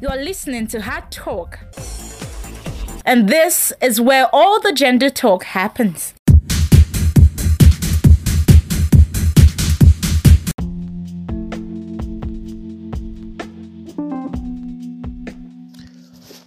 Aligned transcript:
You're 0.00 0.22
listening 0.22 0.68
to 0.68 0.80
Hard 0.80 1.10
Talk. 1.10 1.58
And 3.04 3.28
this 3.28 3.72
is 3.82 4.00
where 4.00 4.28
all 4.32 4.60
the 4.60 4.72
gender 4.72 5.10
talk 5.10 5.42
happens. 5.42 6.14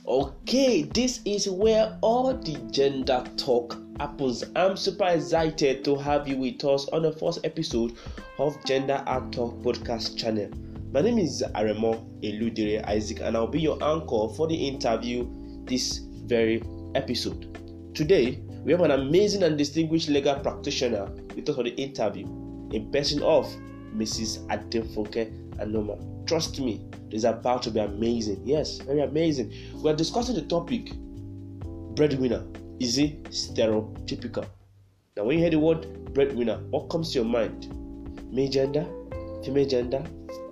Okay, 0.08 0.84
this 0.84 1.20
is 1.26 1.50
where 1.50 1.98
all 2.00 2.34
the 2.34 2.58
gender 2.72 3.26
talk 3.36 3.78
happens. 4.00 4.46
I'm 4.56 4.78
super 4.78 5.08
excited 5.10 5.84
to 5.84 5.98
have 5.98 6.26
you 6.26 6.38
with 6.38 6.64
us 6.64 6.88
on 6.94 7.02
the 7.02 7.12
first 7.12 7.40
episode 7.44 7.98
of 8.40 8.56
Gender 8.64 9.04
Art 9.06 9.34
Talk 9.34 9.62
podcast 9.62 10.18
channel. 10.18 10.50
My 10.94 11.00
name 11.00 11.20
is 11.20 11.42
Aremo 11.56 12.04
Eludire 12.22 12.86
Isaac, 12.86 13.22
and 13.22 13.38
I'll 13.38 13.48
be 13.48 13.62
your 13.62 13.82
anchor 13.82 14.28
for 14.36 14.46
the 14.46 14.56
interview 14.56 15.26
this 15.64 16.00
very 16.26 16.62
episode. 16.96 17.96
Today, 17.96 18.42
we 18.66 18.74
have 18.74 18.82
an 18.82 18.92
amazing 18.92 19.44
and 19.44 19.58
distinguished 19.58 20.10
legal 20.10 20.36
practitioner 20.36 21.06
with 21.34 21.48
us 21.48 21.56
for 21.56 21.64
the 21.64 21.74
interview, 21.76 22.26
in 22.74 22.92
person 22.92 23.24
of 23.24 23.46
Mrs. 23.96 24.46
Adefunke 24.48 25.32
Anoma. 25.60 25.98
Trust 26.28 26.60
me, 26.60 26.86
it's 27.10 27.24
about 27.24 27.64
to 27.64 27.72
be 27.72 27.80
amazing. 27.80 28.42
Yes, 28.44 28.80
very 28.80 29.00
amazing. 29.00 29.54
We 29.76 29.90
are 29.92 29.96
discussing 29.96 30.36
the 30.36 30.42
topic 30.42 30.92
breadwinner. 31.96 32.44
Is 32.82 32.98
it 32.98 33.24
stereotypical? 33.30 34.46
Now, 35.16 35.24
when 35.24 35.38
you 35.38 35.44
hear 35.44 35.52
the 35.52 35.60
word 35.60 36.14
breadwinner, 36.14 36.58
what 36.70 36.90
comes 36.90 37.14
to 37.14 37.20
your 37.20 37.30
mind? 37.30 37.74
Male 38.30 38.50
gender, 38.50 38.86
female 39.42 39.70
gender, 39.70 40.04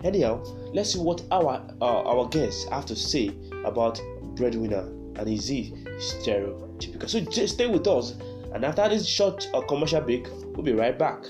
Anyhow, 0.03 0.41
let's 0.73 0.94
see 0.94 0.99
what 0.99 1.23
our 1.30 1.62
uh, 1.81 2.02
our 2.03 2.27
guests 2.30 2.70
have 2.70 2.85
to 2.85 2.95
say 2.95 3.31
about 3.66 3.99
breadwinner 4.35 4.88
and 5.17 5.27
is 5.27 5.48
he 5.49 5.73
stereotypical. 5.98 7.10
So 7.10 7.20
just 7.20 7.55
stay 7.55 7.68
with 7.68 7.85
us, 7.85 8.15
and 8.54 8.63
after 8.63 8.88
this 8.88 9.05
short 9.05 9.49
uh, 9.54 9.60
commercial 9.62 9.99
break, 9.99 10.27
we'll 10.54 10.63
be 10.63 10.71
right 10.71 10.98
back. 10.98 11.26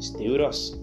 Stay 0.00 0.28
with 0.28 0.40
us. 0.40 0.74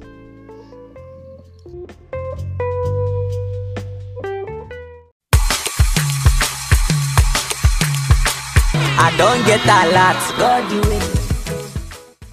I 8.98 9.14
don't 9.18 9.46
get 9.46 9.62
a 9.66 9.92
lot, 9.92 10.38
God 10.38 10.72
you. 10.72 11.15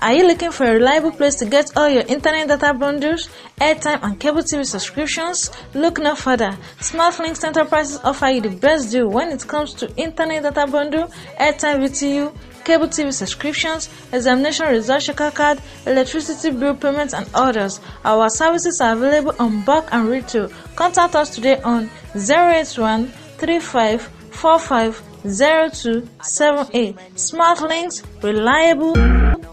Are 0.02 0.12
you 0.14 0.26
looking 0.26 0.50
for 0.50 0.64
a 0.64 0.72
reliable 0.74 1.12
place 1.12 1.36
to 1.36 1.44
get 1.44 1.76
all 1.76 1.88
your 1.88 2.02
internet 2.02 2.48
data 2.48 2.74
bundles, 2.74 3.28
airtime, 3.60 4.02
and 4.02 4.18
cable 4.18 4.42
TV 4.42 4.66
subscriptions? 4.66 5.48
Look 5.74 6.00
no 6.00 6.16
further. 6.16 6.58
SmartLinks 6.80 7.44
Enterprises 7.44 8.00
offer 8.02 8.26
you 8.26 8.40
the 8.40 8.48
best 8.50 8.90
deal 8.90 9.06
when 9.06 9.28
it 9.28 9.46
comes 9.46 9.74
to 9.74 9.94
internet 9.94 10.42
data 10.42 10.66
bundle, 10.66 11.06
airtime 11.38 11.78
VTU, 11.84 12.34
cable 12.64 12.88
TV 12.88 13.12
subscriptions, 13.12 13.88
examination 14.12 14.66
result 14.66 15.02
checker 15.02 15.30
card, 15.30 15.60
electricity 15.86 16.50
bill 16.50 16.74
payments, 16.74 17.14
and 17.14 17.30
others. 17.32 17.78
Our 18.04 18.28
services 18.28 18.80
are 18.80 18.94
available 18.94 19.36
on 19.38 19.62
bulk 19.62 19.86
and 19.92 20.08
retail. 20.08 20.50
Contact 20.74 21.14
us 21.14 21.32
today 21.32 21.60
on 21.62 21.88
081 22.16 23.06
35 23.06 24.02
45 24.32 25.11
0278. 25.24 26.96
Smart 27.18 27.60
links, 27.62 28.02
reliable, 28.22 28.94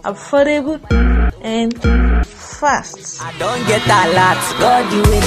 affordable, 0.02 0.80
and 1.42 1.72
fast. 2.26 3.22
I 3.22 3.32
don't 3.38 3.66
get 3.66 3.82
a 3.86 4.12
lot, 4.12 4.36
God 4.58 4.92
you 4.92 5.02
win. 5.10 5.22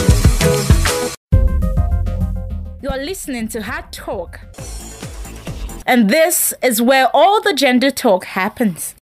You're 2.81 3.03
listening 3.05 3.47
to 3.49 3.61
Hard 3.61 3.91
Talk. 3.91 4.39
And 5.85 6.09
this 6.09 6.53
is 6.61 6.81
where 6.81 7.09
all 7.13 7.41
the 7.41 7.53
gender 7.53 7.91
talk 7.91 8.25
happens. 8.25 8.95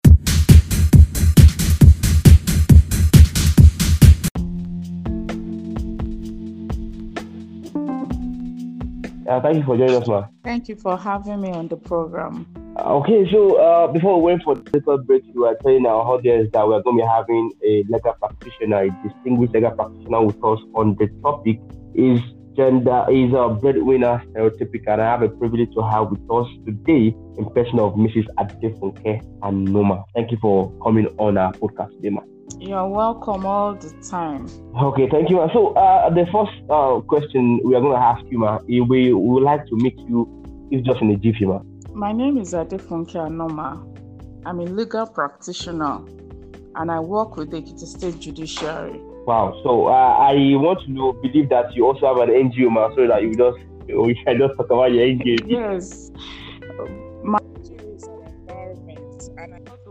Uh, 9.29 9.39
thank 9.41 9.57
you 9.57 9.63
for 9.63 9.77
joining 9.77 10.01
us, 10.01 10.07
ma. 10.07 10.25
Thank 10.43 10.67
you 10.69 10.75
for 10.75 10.97
having 10.97 11.39
me 11.39 11.51
on 11.51 11.67
the 11.67 11.77
program. 11.77 12.47
Okay, 12.79 13.29
so 13.31 13.57
uh, 13.57 13.87
before 13.87 14.17
we 14.17 14.31
went 14.31 14.41
for 14.43 14.55
the 14.55 14.71
little 14.73 14.97
break, 14.97 15.23
we 15.35 15.41
were 15.41 15.55
telling 15.61 15.85
our 15.85 16.01
audience 16.01 16.49
that 16.53 16.67
we're 16.67 16.81
going 16.81 16.97
to 16.97 17.03
be 17.03 17.07
having 17.07 17.51
a 17.63 17.83
legal 17.89 18.13
practitioner, 18.13 18.83
a 18.83 19.07
distinguished 19.07 19.53
legal 19.53 19.71
practitioner 19.71 20.23
with 20.25 20.43
us 20.43 20.59
on 20.73 20.95
the 20.95 21.07
topic 21.21 21.59
is 21.93 22.19
gender 22.55 23.05
is 23.11 23.31
a 23.33 23.49
breadwinner 23.49 24.23
stereotypical. 24.29 24.93
And 24.93 25.01
I 25.03 25.11
have 25.11 25.21
a 25.21 25.29
privilege 25.29 25.69
to 25.75 25.83
have 25.83 26.09
with 26.09 26.25
us 26.31 26.47
today 26.65 27.15
in 27.37 27.49
person 27.53 27.79
of 27.79 27.93
Mrs. 27.93 28.25
Adefunke 28.39 29.21
Anoma. 29.41 30.05
Thank 30.15 30.31
you 30.31 30.39
for 30.41 30.73
coming 30.81 31.05
on 31.19 31.37
our 31.37 31.53
podcast 31.53 31.91
today, 31.97 32.09
ma. 32.09 32.21
You're 32.57 32.87
welcome 32.87 33.45
all 33.45 33.75
the 33.75 33.89
time. 34.09 34.47
Okay, 34.81 35.07
thank 35.09 35.29
you. 35.29 35.37
ma. 35.37 35.53
So, 35.53 35.73
uh, 35.73 36.09
the 36.09 36.25
first 36.31 36.51
uh, 36.69 36.99
question 37.01 37.61
we 37.63 37.75
are 37.75 37.81
going 37.81 37.93
to 37.93 37.99
ask 37.99 38.23
you, 38.29 38.39
ma, 38.39 38.59
we, 38.67 38.81
we 38.81 39.13
would 39.13 39.43
like 39.43 39.65
to 39.67 39.75
meet 39.75 39.97
you, 39.99 40.27
if 40.71 40.83
just 40.85 41.01
in 41.01 41.11
a 41.11 41.17
jiffy, 41.17 41.45
ma. 41.45 41.61
My 41.93 42.11
name 42.11 42.37
is 42.37 42.53
Adefunke 42.53 43.15
Anoma. 43.15 43.85
I'm 44.45 44.59
a 44.59 44.63
legal 44.63 45.05
practitioner 45.05 45.99
and 46.75 46.91
I 46.91 46.99
work 46.99 47.35
with 47.35 47.51
the 47.51 47.61
Ekiti 47.61 47.85
State 47.85 48.19
Judiciary. 48.19 48.99
Wow. 49.25 49.59
So, 49.63 49.87
uh, 49.87 49.91
I 49.91 50.33
want 50.55 50.79
to 50.85 50.91
know, 50.91 51.13
believe 51.13 51.49
that 51.49 51.73
you 51.75 51.85
also 51.85 52.07
have 52.07 52.17
an 52.17 52.29
NGO, 52.29 52.71
ma, 52.71 52.89
so 52.95 53.07
that 53.07 53.21
you 53.21 53.35
just 53.35 53.57
we 53.87 54.15
can 54.23 54.37
just 54.37 54.55
talk 54.57 54.67
about 54.67 54.91
your 54.91 55.05
NGO. 55.05 55.39
Yes. 55.47 56.11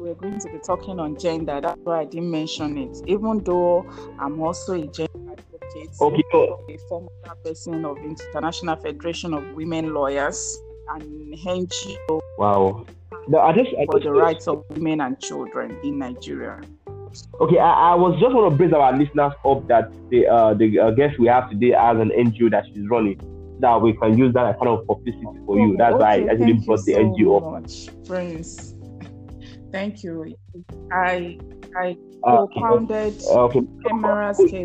Were 0.09 0.15
going 0.15 0.39
to 0.39 0.49
be 0.49 0.59
talking 0.59 0.99
on 0.99 1.19
gender. 1.19 1.61
That's 1.61 1.81
why 1.85 2.01
I 2.01 2.05
didn't 2.05 2.31
mention 2.31 2.79
it. 2.79 2.97
Even 3.07 3.43
though 3.45 3.87
I'm 4.19 4.41
also 4.41 4.75
a 4.75 4.87
gender 4.87 5.13
advocate, 5.31 5.91
Okay, 6.01 6.23
a 6.33 6.79
former 6.89 7.09
person 7.45 7.85
of 7.85 7.99
International 7.99 8.77
Federation 8.77 9.35
of 9.35 9.45
Women 9.55 9.93
Lawyers 9.93 10.59
and 10.95 11.35
NGO 11.35 12.21
Wow. 12.39 12.87
No, 13.29 13.39
I 13.41 13.53
just, 13.53 13.71
I 13.79 13.85
for 13.85 13.95
just 13.99 14.05
the 14.05 14.13
rights 14.13 14.49
of 14.49 14.65
women 14.71 15.01
and 15.03 15.21
children 15.21 15.79
in 15.83 15.99
Nigeria. 15.99 16.61
Okay, 17.41 17.59
I, 17.59 17.93
I 17.93 17.95
was 17.95 18.19
just 18.21 18.35
want 18.35 18.51
to 18.51 18.57
bring 18.57 18.73
our 18.73 18.97
listeners 18.97 19.33
up 19.45 19.67
that 19.69 19.93
the 20.11 20.27
uh, 20.27 20.55
the 20.55 20.79
uh, 20.79 20.91
guest 20.93 21.19
we 21.19 21.27
have 21.27 21.51
today 21.51 21.73
has 21.73 21.99
an 21.99 22.11
NGO 22.11 22.51
that 22.51 22.65
she's 22.67 22.89
running, 22.89 23.19
that 23.61 23.81
we 23.83 23.93
can 23.95 24.17
use 24.17 24.33
that 24.35 24.47
as 24.47 24.57
kind 24.57 24.69
of 24.69 24.87
publicity 24.87 25.25
for 25.45 25.59
you. 25.59 25.77
That's 25.77 25.95
why 25.95 26.15
I 26.15 26.19
Okay, 26.21 26.29
actually 26.31 26.53
brought 26.65 26.85
the 26.85 26.93
NGO 26.95 27.37
up. 27.37 27.63
much, 27.63 27.89
Prince. 28.07 28.75
Thank 29.73 30.03
you. 30.03 30.37
I 30.93 31.39
I 31.77 31.97
Uh, 32.25 32.47
co-founded 32.49 33.15
Uh, 33.31 33.45
okay. 33.45 33.63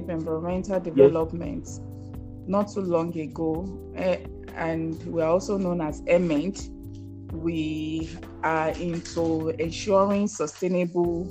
Environmental 0.09 0.79
Development 0.79 1.67
not 2.47 2.67
too 2.67 2.81
long 2.81 3.17
ago, 3.17 3.65
eh, 3.95 4.17
and 4.55 5.01
we 5.05 5.21
are 5.21 5.29
also 5.29 5.57
known 5.57 5.81
as 5.81 6.01
EMENT. 6.07 6.69
We 7.31 8.09
are 8.43 8.69
into 8.69 9.49
ensuring 9.59 10.27
sustainable 10.27 11.27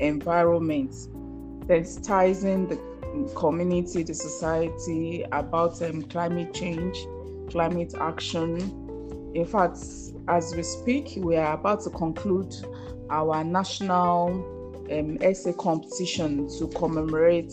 environments, 0.00 1.08
sensitizing 1.68 2.68
the 2.68 2.78
community, 3.34 4.02
the 4.02 4.14
society 4.14 5.24
about 5.32 5.80
um, 5.82 6.02
climate 6.02 6.52
change, 6.52 6.96
climate 7.50 7.94
action. 8.00 8.58
In 9.34 9.46
fact, 9.46 9.78
as 10.28 10.54
we 10.54 10.62
speak, 10.62 11.12
we 11.16 11.36
are 11.36 11.54
about 11.54 11.82
to 11.84 11.90
conclude 11.90 12.54
our 13.10 13.44
national 13.44 14.28
um, 14.90 15.18
essay 15.20 15.52
competition 15.52 16.48
to 16.58 16.68
commemorate 16.68 17.52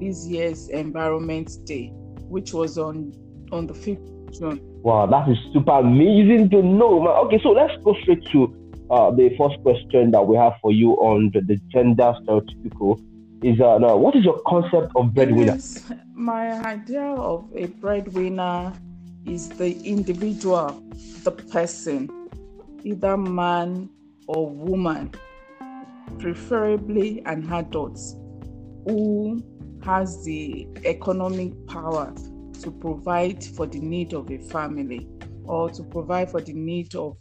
this 0.00 0.26
year's 0.26 0.68
Environment 0.68 1.50
Day, 1.64 1.90
which 2.28 2.52
was 2.52 2.78
on 2.78 3.12
on 3.52 3.66
the 3.66 3.74
5th 3.74 4.38
June. 4.38 4.60
Wow, 4.82 5.06
that 5.06 5.28
is 5.28 5.38
super 5.52 5.78
amazing 5.78 6.50
to 6.50 6.62
know, 6.62 7.00
man. 7.00 7.14
Okay, 7.26 7.40
so 7.42 7.50
let's 7.50 7.72
go 7.82 7.94
straight 8.02 8.24
to 8.32 8.54
uh, 8.90 9.10
the 9.10 9.34
first 9.36 9.60
question 9.62 10.10
that 10.12 10.22
we 10.22 10.36
have 10.36 10.54
for 10.60 10.72
you 10.72 10.92
on 10.92 11.30
the, 11.32 11.40
the 11.40 11.56
gender 11.72 12.14
stereotypical. 12.22 13.00
Is 13.42 13.60
uh, 13.60 13.78
now, 13.78 13.96
what 13.96 14.16
is 14.16 14.24
your 14.24 14.40
concept 14.46 14.92
of 14.96 15.12
breadwinner? 15.12 15.58
My 16.14 16.52
idea 16.64 17.02
of 17.02 17.50
a 17.54 17.66
breadwinner 17.66 18.72
is 19.26 19.48
the 19.50 19.78
individual, 19.82 20.82
the 21.24 21.30
person, 21.30 22.08
either 22.84 23.16
man 23.16 23.90
or 24.26 24.48
woman, 24.48 25.12
preferably 26.18 27.22
an 27.26 27.52
adult, 27.52 27.98
who 28.86 29.42
has 29.84 30.24
the 30.24 30.66
economic 30.84 31.52
power 31.66 32.14
to 32.62 32.70
provide 32.70 33.44
for 33.44 33.66
the 33.66 33.78
need 33.78 34.12
of 34.14 34.30
a 34.30 34.38
family 34.38 35.08
or 35.44 35.70
to 35.70 35.82
provide 35.84 36.30
for 36.30 36.40
the 36.40 36.52
need 36.52 36.94
of 36.94 37.16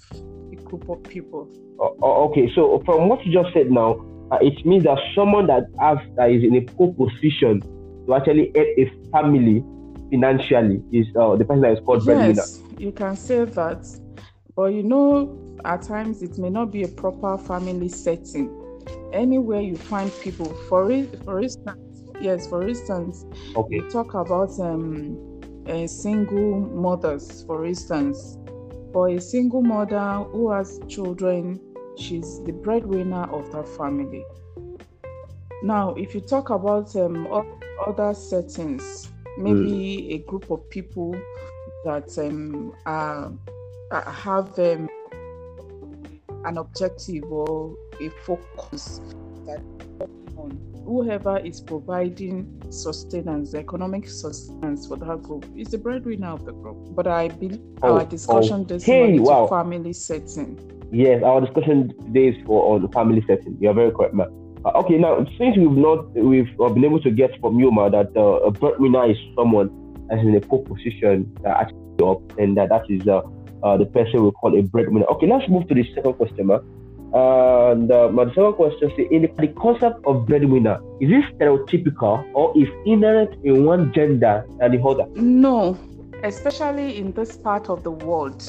a 0.52 0.56
group 0.64 0.88
of 0.90 1.04
people. 1.04 1.50
Oh, 1.80 1.96
oh, 2.02 2.30
okay, 2.30 2.52
so 2.56 2.82
from 2.86 3.10
what 3.10 3.26
you 3.26 3.34
just 3.34 3.54
said 3.54 3.70
now, 3.70 3.94
uh, 4.32 4.38
it 4.42 4.66
means 4.66 4.86
that 4.86 4.98
someone 5.14 5.48
that 5.48 5.66
has 5.80 5.98
that 6.16 6.32
is 6.32 6.44
in 6.44 6.56
a 6.56 6.62
poor 6.62 6.94
position 6.94 7.62
to 8.08 8.16
actually 8.16 8.52
help 8.56 8.68
a 8.78 8.92
family 9.12 9.64
financially 10.10 10.84
is 10.92 11.08
uh, 11.20 11.36
the 11.36 11.46
person 11.46 11.62
that 11.62 11.74
is 11.74 11.80
called 11.86 12.06
breadwinner. 12.06 12.34
Yes, 12.36 12.62
you 12.78 12.92
can 12.92 13.16
say 13.16 13.46
that. 13.46 13.86
But 14.56 14.74
you 14.74 14.84
know, 14.84 15.58
at 15.66 15.82
times 15.84 16.22
it 16.22 16.38
may 16.38 16.50
not 16.50 16.72
be 16.72 16.84
a 16.84 16.88
proper 16.88 17.38
family 17.38 17.90
setting. 17.90 18.50
Anywhere 19.14 19.62
you 19.62 19.76
find 19.76 20.12
people, 20.22 20.54
for 20.70 20.92
it, 20.92 21.20
for 21.24 21.40
instance, 21.42 21.78
yes, 22.22 22.48
for 22.48 22.68
instance, 22.68 23.26
Okay. 23.56 23.80
we 23.82 23.90
talk 23.90 24.14
about 24.14 24.58
um, 24.60 25.18
uh, 25.68 25.88
single 25.88 26.60
mothers, 26.60 27.44
for 27.46 27.66
instance. 27.66 28.38
For 28.94 29.10
a 29.10 29.20
single 29.20 29.62
mother 29.62 30.24
who 30.32 30.52
has 30.52 30.80
children, 30.88 31.60
she's 31.98 32.42
the 32.44 32.54
breadwinner 32.54 33.24
of 33.32 33.52
that 33.52 33.68
family. 33.68 34.24
Now, 35.64 35.94
if 35.96 36.14
you 36.14 36.22
talk 36.22 36.50
about 36.50 36.96
um, 36.96 37.28
other 37.86 38.14
settings, 38.14 39.10
maybe 39.38 40.14
a 40.14 40.18
group 40.20 40.50
of 40.50 40.70
people 40.70 41.16
that 41.84 42.18
um, 42.18 42.74
are, 42.86 43.32
uh, 43.92 44.12
have 44.12 44.58
um, 44.60 44.90
an 46.46 46.58
objective 46.58 47.24
or 47.26 47.76
a 48.02 48.10
focus 48.26 49.00
that 49.46 49.62
on 50.38 50.60
whoever 50.86 51.40
is 51.40 51.62
providing 51.62 52.62
sustenance, 52.70 53.54
economic 53.54 54.08
sustenance 54.08 54.88
for 54.88 54.98
that 54.98 55.22
group 55.24 55.46
is 55.56 55.70
the 55.70 55.78
breadwinner 55.78 56.30
of 56.30 56.46
the 56.46 56.52
group. 56.54 56.78
But 56.96 57.08
I 57.08 57.30
believe 57.30 57.62
Oh, 57.82 57.96
our 57.96 58.06
discussion 58.06 58.64
does 58.64 58.84
okay, 58.84 59.12
into 59.12 59.24
wow. 59.24 59.48
family 59.48 59.94
setting. 59.94 60.60
Yes, 60.92 61.24
our 61.24 61.42
discussion 61.42 61.90
today 62.06 62.30
is 62.30 62.46
for 62.46 62.76
on 62.76 62.92
family 62.92 63.24
setting. 63.28 63.58
You're 63.60 63.74
very 63.74 63.92
correct, 63.92 64.14
man. 64.14 64.45
Uh, 64.66 64.72
okay, 64.80 64.98
now 64.98 65.24
since 65.38 65.56
we've 65.58 65.78
not 65.78 66.12
we've 66.16 66.50
uh, 66.60 66.70
been 66.70 66.86
able 66.86 67.00
to 67.00 67.12
get 67.12 67.30
from 67.40 67.60
you, 67.60 67.70
ma, 67.70 67.88
that 67.88 68.10
uh, 68.18 68.48
a 68.48 68.52
breadwinner 68.52 69.10
is 69.12 69.18
someone 69.36 69.70
that's 70.10 70.22
in 70.22 70.36
a 70.36 70.42
poor 70.42 70.64
position 70.64 71.32
that 71.44 71.56
actually 71.56 72.04
up, 72.04 72.20
and 72.40 72.58
that 72.58 72.70
that 72.70 72.82
is 72.90 73.08
uh, 73.08 73.22
uh, 73.62 73.78
the 73.78 73.86
person 73.86 74.24
we 74.24 74.32
call 74.32 74.58
a 74.58 74.64
breadwinner. 74.64 75.06
Okay, 75.06 75.28
let's 75.28 75.48
move 75.50 75.68
to 75.68 75.76
the 75.76 75.84
second 75.94 76.14
question. 76.14 76.50
And 76.50 77.92
uh, 77.92 78.10
my 78.10 78.26
second 78.30 78.54
question 78.54 78.90
is: 78.90 79.08
in 79.12 79.22
the, 79.22 79.48
concept 79.50 80.04
of 80.08 80.26
breadwinner, 80.26 80.80
is 81.00 81.12
it 81.12 81.38
stereotypical 81.38 82.26
or 82.34 82.52
is 82.58 82.68
inherent 82.88 83.36
in 83.46 83.66
one 83.66 83.94
gender 83.94 84.48
than 84.58 84.72
the 84.72 84.82
other? 84.82 85.06
No, 85.14 85.78
especially 86.24 86.98
in 86.98 87.12
this 87.12 87.38
part 87.38 87.70
of 87.70 87.84
the 87.84 87.92
world, 87.92 88.42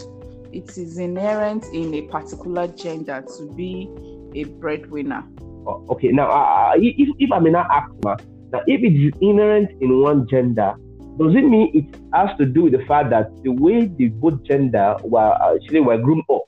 it 0.51 0.79
is 0.79 0.97
inherent 0.97 1.67
in 1.75 1.93
a 1.93 2.03
particular 2.09 2.69
gender 2.69 3.23
to 3.37 3.53
be 3.53 3.91
a 4.35 4.45
breadwinner. 4.45 5.23
Uh, 5.67 5.93
okay, 5.93 6.09
now 6.09 6.31
uh, 6.31 6.73
if 6.77 7.09
if 7.19 7.33
I 7.33 7.39
may 7.39 7.51
not 7.51 7.67
ask, 7.71 7.91
ma, 8.05 8.17
now 8.53 8.61
if 8.67 8.81
it 8.83 8.95
is 8.95 9.13
inherent 9.21 9.71
in 9.81 10.01
one 10.01 10.29
gender, 10.29 10.75
does 11.19 11.35
it 11.35 11.45
mean 11.45 11.71
it 11.75 11.99
has 12.15 12.37
to 12.39 12.45
do 12.45 12.65
with 12.65 12.73
the 12.73 12.85
fact 12.87 13.11
that 13.11 13.31
the 13.43 13.51
way 13.51 13.87
the 13.87 14.09
both 14.09 14.43
gender 14.45 14.97
were 15.03 15.33
actually 15.55 15.81
were 15.81 15.99
groomed 15.99 16.25
up? 16.31 16.43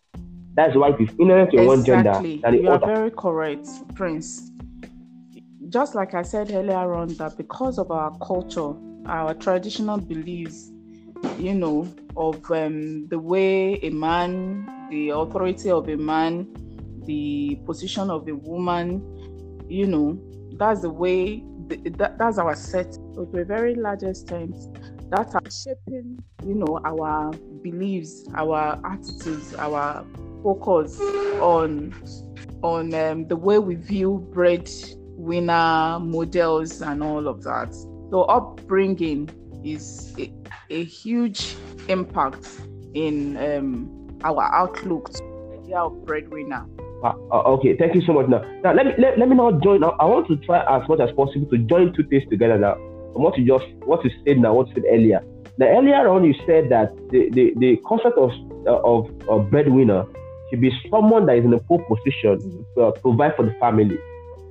That's 0.54 0.76
why 0.76 0.90
it 0.90 1.00
is 1.00 1.10
inherent 1.18 1.54
in 1.54 1.66
one 1.66 1.84
gender 1.84 2.12
than 2.12 2.40
the 2.42 2.62
You 2.62 2.70
are 2.70 2.78
very 2.78 3.10
correct, 3.10 3.68
Prince. 3.94 4.50
Just 5.68 5.94
like 5.94 6.14
I 6.14 6.22
said 6.22 6.50
earlier 6.52 6.94
on, 6.94 7.14
that 7.14 7.36
because 7.36 7.78
of 7.78 7.90
our 7.90 8.16
culture, 8.18 8.74
our 9.06 9.34
traditional 9.34 9.98
beliefs, 9.98 10.70
you 11.38 11.54
know, 11.54 11.88
of 12.16 12.50
um, 12.50 13.06
the 13.08 13.18
way 13.18 13.80
a 13.82 13.90
man, 13.90 14.88
the 14.90 15.10
authority 15.10 15.70
of 15.70 15.88
a 15.88 15.96
man, 15.96 16.46
the 17.08 17.58
position 17.64 18.10
of 18.10 18.28
a 18.28 18.34
woman, 18.34 19.02
you 19.66 19.86
know, 19.86 20.20
that's 20.58 20.82
the 20.82 20.90
way, 20.90 21.42
th- 21.68 21.80
that, 21.96 22.18
that's 22.18 22.38
our 22.38 22.54
set. 22.54 22.94
So 23.14 23.24
to 23.24 23.38
a 23.38 23.44
very 23.44 23.74
large 23.74 24.02
extent, 24.02 24.54
that 25.10 25.34
are 25.34 25.50
shaping, 25.50 26.22
you 26.44 26.54
know, 26.54 26.78
our 26.84 27.32
beliefs, 27.62 28.26
our 28.34 28.78
attitudes, 28.84 29.54
our 29.54 30.04
focus 30.42 31.00
on 31.40 31.94
on 32.62 32.92
um, 32.92 33.26
the 33.28 33.36
way 33.36 33.58
we 33.58 33.76
view 33.76 34.28
breadwinner 34.32 35.98
models 36.00 36.82
and 36.82 37.02
all 37.02 37.26
of 37.26 37.42
that. 37.44 37.72
So 38.10 38.22
upbringing 38.22 39.30
is 39.64 40.12
a, 40.18 40.32
a 40.68 40.84
huge 40.84 41.56
impact 41.88 42.46
in 42.94 43.36
um, 43.36 44.18
our 44.24 44.42
outlook 44.54 45.12
to 45.12 45.18
the 45.18 45.60
idea 45.62 45.78
of 45.78 46.04
breadwinner. 46.04 46.66
Uh, 47.02 47.14
okay, 47.30 47.76
thank 47.76 47.94
you 47.94 48.02
so 48.02 48.12
much. 48.12 48.28
Now, 48.28 48.42
now 48.64 48.72
let 48.72 48.86
me 48.86 48.92
let, 48.98 49.18
let 49.18 49.28
me 49.28 49.36
now 49.36 49.52
join. 49.52 49.84
I, 49.84 49.88
I 50.00 50.04
want 50.04 50.26
to 50.28 50.36
try 50.38 50.58
as 50.76 50.88
much 50.88 51.00
as 51.00 51.10
possible 51.14 51.46
to 51.50 51.58
join 51.58 51.94
two 51.94 52.02
things 52.04 52.24
together 52.28 52.58
now. 52.58 52.74
From 53.12 53.22
what 53.22 53.38
you 53.38 53.46
just 53.46 53.66
what 53.84 54.04
you 54.04 54.10
said 54.26 54.38
now, 54.38 54.54
what 54.54 54.68
you 54.68 54.74
said 54.74 54.84
earlier. 54.90 55.22
Now 55.58 55.66
earlier 55.66 56.08
on, 56.08 56.24
you 56.24 56.34
said 56.44 56.70
that 56.70 56.94
the 57.10 57.30
the, 57.30 57.54
the 57.58 57.76
concept 57.86 58.18
of 58.18 58.30
uh, 58.66 58.80
of 58.82 59.10
uh, 59.30 59.38
breadwinner 59.38 60.06
should 60.50 60.60
be 60.60 60.72
someone 60.90 61.26
that 61.26 61.38
is 61.38 61.44
in 61.44 61.54
a 61.54 61.60
poor 61.60 61.78
position 61.86 62.64
to 62.74 62.82
uh, 62.82 62.90
provide 63.00 63.36
for 63.36 63.44
the 63.44 63.54
family. 63.60 63.98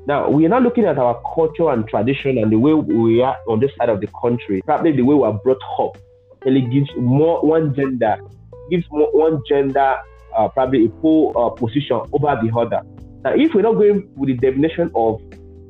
Now 0.06 0.30
we 0.30 0.46
are 0.46 0.50
not 0.50 0.64
looking 0.64 0.86
at 0.86 0.98
our 0.98 1.22
culture 1.36 1.70
and 1.70 1.86
tradition 1.86 2.38
and 2.38 2.50
the 2.50 2.58
way 2.58 2.74
we 2.74 3.22
are 3.22 3.36
on 3.50 3.60
this 3.60 3.72
side 3.78 3.90
of 3.90 4.00
the 4.00 4.08
country. 4.22 4.62
Probably 4.66 4.94
the 4.94 5.02
way 5.02 5.16
we 5.16 5.24
are 5.24 5.34
brought 5.34 5.60
up. 5.80 5.98
Really 6.46 6.62
gives 6.62 6.90
more 6.96 7.42
one 7.42 7.76
gender 7.76 8.18
gives 8.70 8.86
more, 8.92 9.10
one 9.12 9.42
gender 9.48 9.96
uh, 10.38 10.48
probably 10.50 10.86
a 10.86 10.90
poor 10.90 11.34
uh, 11.38 11.50
position 11.50 12.00
over 12.14 12.40
the 12.42 12.52
other. 12.56 12.82
Now, 13.24 13.34
if 13.34 13.54
we're 13.54 13.64
not 13.64 13.74
going 13.74 14.10
with 14.16 14.30
the 14.30 14.38
definition 14.38 14.92
of 14.96 15.20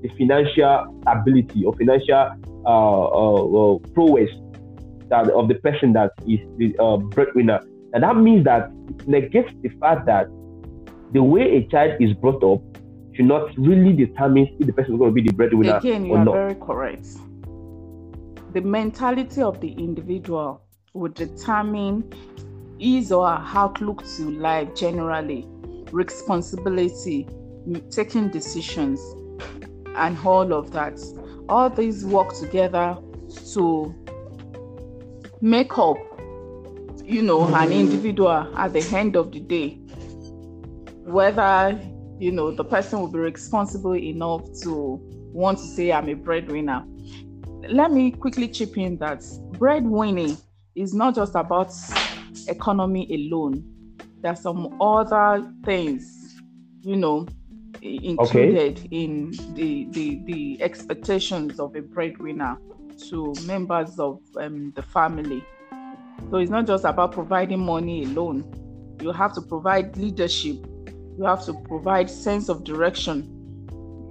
the 0.02 0.10
financial 0.18 1.02
ability 1.08 1.66
or 1.66 1.74
financial 1.74 2.32
uh, 2.66 2.70
uh, 2.70 3.76
uh, 3.76 3.80
prowess 3.94 4.30
that 5.10 5.30
of 5.30 5.48
the 5.48 5.56
person 5.56 5.94
that 5.94 6.12
is 6.28 6.40
the 6.58 6.76
uh, 6.80 6.98
breadwinner, 6.98 7.60
and 7.94 8.04
that 8.04 8.18
means 8.18 8.44
that 8.44 8.70
it 8.90 9.08
negates 9.08 9.50
the 9.62 9.70
fact 9.80 10.06
that 10.06 10.28
the 11.14 11.24
way 11.24 11.58
a 11.58 11.68
child 11.70 11.94
is 12.02 12.14
brought 12.14 12.44
up 12.44 12.62
should 13.16 13.26
not 13.26 13.58
really 13.58 13.94
determine 13.94 14.48
if 14.60 14.68
the 14.68 14.74
person 14.74 14.94
is 14.94 15.00
going 15.00 15.16
to 15.16 15.22
be 15.22 15.28
the 15.28 15.34
breadwinner 15.34 15.78
Again, 15.78 16.06
you 16.06 16.12
or 16.12 16.18
are 16.20 16.26
not. 16.26 16.34
very 16.34 16.56
correct. 16.56 17.08
The 18.54 18.62
mentality 18.62 19.42
of 19.42 19.60
the 19.62 19.72
individual 19.72 20.62
would 20.94 21.14
determine 21.14 22.12
his 22.80 23.12
or 23.12 23.28
her 23.28 23.60
outlook 23.60 24.04
to 24.18 24.32
life 24.32 24.74
generally, 24.76 25.46
responsibility, 25.92 27.28
taking 27.90 28.30
decisions, 28.30 29.00
and 29.96 30.18
all 30.26 30.54
of 30.54 30.72
that. 30.72 31.00
All 31.50 31.70
these 31.70 32.06
work 32.06 32.34
together 32.34 32.98
to 33.54 33.96
make 35.42 35.78
up, 35.78 35.98
you 37.04 37.22
know, 37.22 37.46
an 37.48 37.54
mm-hmm. 37.54 37.72
individual 37.72 38.58
at 38.58 38.74
the 38.74 38.98
end 38.98 39.16
of 39.16 39.32
the 39.32 39.40
day. 39.40 39.80
Whether, 41.06 41.80
you 42.20 42.32
know, 42.32 42.52
the 42.52 42.66
person 42.66 43.00
will 43.00 43.12
be 43.12 43.20
responsible 43.20 43.96
enough 43.96 44.42
to 44.64 45.00
want 45.32 45.60
to 45.60 45.64
say, 45.64 45.92
I'm 45.92 46.10
a 46.10 46.16
breadwinner. 46.16 46.84
Let 47.70 47.92
me 47.92 48.12
quickly 48.12 48.48
chip 48.50 48.78
in 48.78 48.98
that 48.98 49.22
breadwinning 49.54 50.38
is 50.76 50.94
not 50.94 51.16
just 51.16 51.36
about 51.36 51.74
economy 52.48 53.08
alone. 53.12 53.64
There's 54.22 54.42
some 54.42 54.80
other 54.82 55.52
things, 55.64 56.42
you 56.82 56.96
know, 56.96 57.28
included 57.82 58.88
in 58.92 59.32
the, 59.54 59.88
the 59.92 60.22
the 60.26 60.62
expectations 60.62 61.60
of 61.60 61.76
a 61.76 61.82
breadwinner 61.82 62.58
to 63.10 63.34
members 63.46 64.00
of 64.00 64.20
um, 64.38 64.72
the 64.76 64.82
family. 64.82 65.44
So 66.30 66.38
it's 66.38 66.50
not 66.50 66.66
just 66.66 66.84
about 66.84 67.12
providing 67.12 67.60
money 67.60 68.04
alone. 68.06 68.44
You 69.02 69.12
have 69.12 69.34
to 69.34 69.42
provide 69.42 69.96
leadership. 69.98 70.58
You 71.18 71.24
have 71.26 71.46
to 71.46 71.54
provide 71.54 72.10
sense 72.10 72.50
of 72.50 72.64
direction. 72.64 73.34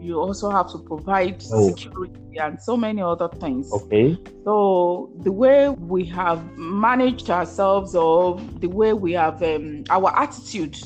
You 0.06 0.20
also 0.20 0.50
have 0.50 0.70
to 0.72 0.78
provide 0.78 1.42
Oh. 1.52 1.68
security 1.70 2.38
and 2.38 2.60
so 2.60 2.76
many 2.76 3.02
other 3.02 3.28
things. 3.40 3.72
Okay. 3.72 4.16
So 4.44 5.10
the 5.22 5.32
way 5.32 5.68
we 5.70 6.04
have 6.04 6.40
managed 6.56 7.28
ourselves, 7.30 7.94
or 7.96 8.38
the 8.60 8.68
way 8.68 8.92
we 8.92 9.12
have 9.14 9.42
um, 9.42 9.82
our 9.90 10.10
attitude, 10.16 10.76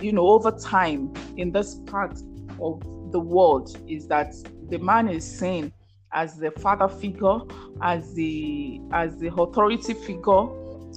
you 0.00 0.12
know, 0.12 0.28
over 0.28 0.52
time 0.52 1.12
in 1.36 1.50
this 1.50 1.74
part 1.86 2.14
of 2.60 2.80
the 3.10 3.18
world 3.20 3.76
is 3.88 4.06
that 4.08 4.32
the 4.68 4.78
man 4.78 5.08
is 5.08 5.24
seen 5.24 5.72
as 6.12 6.36
the 6.36 6.50
father 6.52 6.88
figure, 6.88 7.38
as 7.82 8.14
the 8.14 8.80
as 8.92 9.16
the 9.18 9.28
authority 9.34 9.94
figure, 9.94 10.46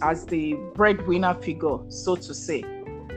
as 0.04 0.26
the 0.26 0.54
breadwinner 0.76 1.34
figure, 1.36 1.78
so 1.90 2.16
to 2.16 2.34
say, 2.34 2.64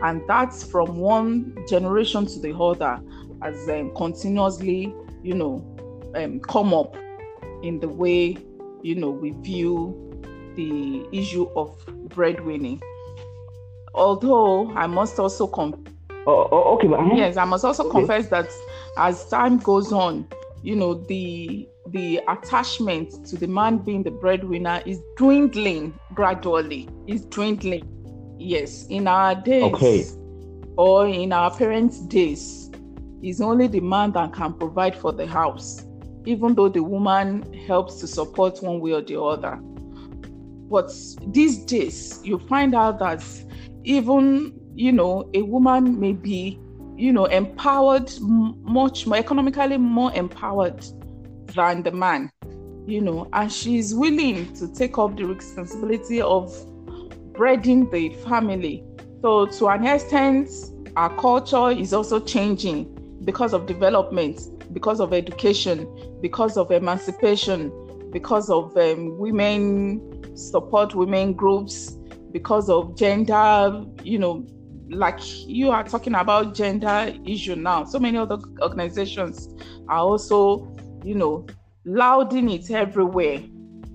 and 0.02 0.22
that's 0.26 0.62
from 0.64 0.96
one 0.98 1.54
generation 1.68 2.24
to 2.26 2.38
the 2.40 2.54
other, 2.56 3.00
as 3.42 3.68
um, 3.68 3.94
continuously, 3.96 4.92
you 5.22 5.34
know, 5.34 5.64
um, 6.14 6.40
come 6.40 6.72
up 6.74 6.96
in 7.62 7.80
the 7.80 7.88
way 7.88 8.36
you 8.82 8.94
know 8.94 9.10
we 9.10 9.30
view 9.42 10.02
the 10.54 11.06
issue 11.12 11.48
of 11.56 11.76
breadwinning. 12.08 12.80
Although 13.94 14.70
I 14.72 14.86
must 14.86 15.18
also 15.18 15.46
com- 15.46 15.84
Oh, 16.26 16.48
oh, 16.50 16.74
okay. 16.74 16.88
but- 16.88 17.16
yes, 17.16 17.36
I 17.36 17.44
must 17.44 17.64
also 17.64 17.84
Okay. 17.84 17.98
confess 17.98 18.28
that 18.28 18.48
as 18.96 19.28
time 19.28 19.58
goes 19.58 19.92
on, 19.92 20.26
you 20.62 20.76
know, 20.76 20.94
the 20.94 21.68
the 21.90 22.20
attachment 22.28 23.24
to 23.26 23.36
the 23.36 23.46
man 23.46 23.78
being 23.78 24.02
the 24.02 24.10
breadwinner 24.10 24.82
is 24.86 25.00
dwindling 25.16 25.94
gradually. 26.14 26.88
Is 27.06 27.24
dwindling. 27.26 27.84
Yes, 28.38 28.86
in 28.88 29.06
our 29.06 29.34
days 29.36 29.62
Okay. 29.62 30.04
or 30.76 31.06
in 31.06 31.32
our 31.32 31.50
parents' 31.56 32.00
days, 32.00 32.65
it's 33.26 33.40
only 33.40 33.66
the 33.66 33.80
man 33.80 34.12
that 34.12 34.32
can 34.32 34.54
provide 34.54 34.96
for 34.96 35.12
the 35.12 35.26
house, 35.26 35.84
even 36.24 36.54
though 36.54 36.68
the 36.68 36.82
woman 36.82 37.52
helps 37.66 37.96
to 37.96 38.06
support 38.06 38.62
one 38.62 38.78
way 38.80 38.92
or 38.92 39.02
the 39.02 39.20
other. 39.20 39.58
But 40.70 40.92
these 41.26 41.58
days, 41.58 42.20
you 42.22 42.38
find 42.38 42.74
out 42.74 43.00
that 43.00 43.24
even 43.82 44.52
you 44.74 44.92
know 44.92 45.28
a 45.34 45.42
woman 45.42 45.98
may 45.98 46.12
be 46.12 46.60
you 46.96 47.12
know 47.12 47.24
empowered 47.26 48.12
much 48.20 49.06
more 49.06 49.16
economically 49.16 49.76
more 49.76 50.12
empowered 50.14 50.84
than 51.54 51.82
the 51.82 51.90
man 51.90 52.30
you 52.86 53.00
know 53.00 53.28
and 53.32 53.52
she's 53.52 53.94
willing 53.94 54.52
to 54.54 54.66
take 54.72 54.98
up 54.98 55.16
the 55.16 55.24
responsibility 55.24 56.20
of 56.20 56.52
breeding 57.32 57.88
the 57.90 58.10
family 58.28 58.84
so 59.22 59.46
to 59.46 59.68
an 59.68 59.86
extent 59.86 60.48
our 60.96 61.14
culture 61.16 61.70
is 61.70 61.92
also 61.92 62.18
changing 62.18 62.95
because 63.24 63.52
of 63.52 63.66
development 63.66 64.40
because 64.72 65.00
of 65.00 65.12
education 65.12 65.88
because 66.20 66.56
of 66.56 66.70
emancipation 66.70 67.72
because 68.12 68.50
of 68.50 68.76
um, 68.76 69.16
women 69.18 70.36
support 70.36 70.94
women 70.94 71.32
groups 71.32 71.96
because 72.32 72.68
of 72.68 72.96
gender 72.96 73.84
you 74.02 74.18
know 74.18 74.46
like 74.88 75.18
you 75.46 75.70
are 75.70 75.84
talking 75.84 76.14
about 76.14 76.54
gender 76.54 77.12
issue 77.24 77.56
now. 77.56 77.84
So 77.84 77.98
many 77.98 78.18
other 78.18 78.38
organizations 78.62 79.54
are 79.88 79.98
also 79.98 80.72
you 81.04 81.14
know 81.14 81.46
louding 81.84 82.50
it 82.50 82.70
everywhere 82.70 83.42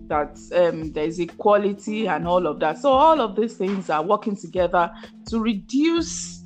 that 0.08 0.38
um, 0.56 0.92
there's 0.92 1.20
equality 1.20 2.08
and 2.08 2.28
all 2.28 2.46
of 2.46 2.60
that. 2.60 2.78
So 2.78 2.92
all 2.92 3.22
of 3.22 3.36
these 3.36 3.54
things 3.54 3.90
are 3.90 4.04
working 4.04 4.36
together 4.36 4.92
to 5.28 5.40
reduce 5.40 6.41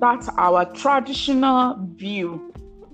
that 0.00 0.28
our 0.38 0.64
traditional 0.74 1.76
view 1.96 2.52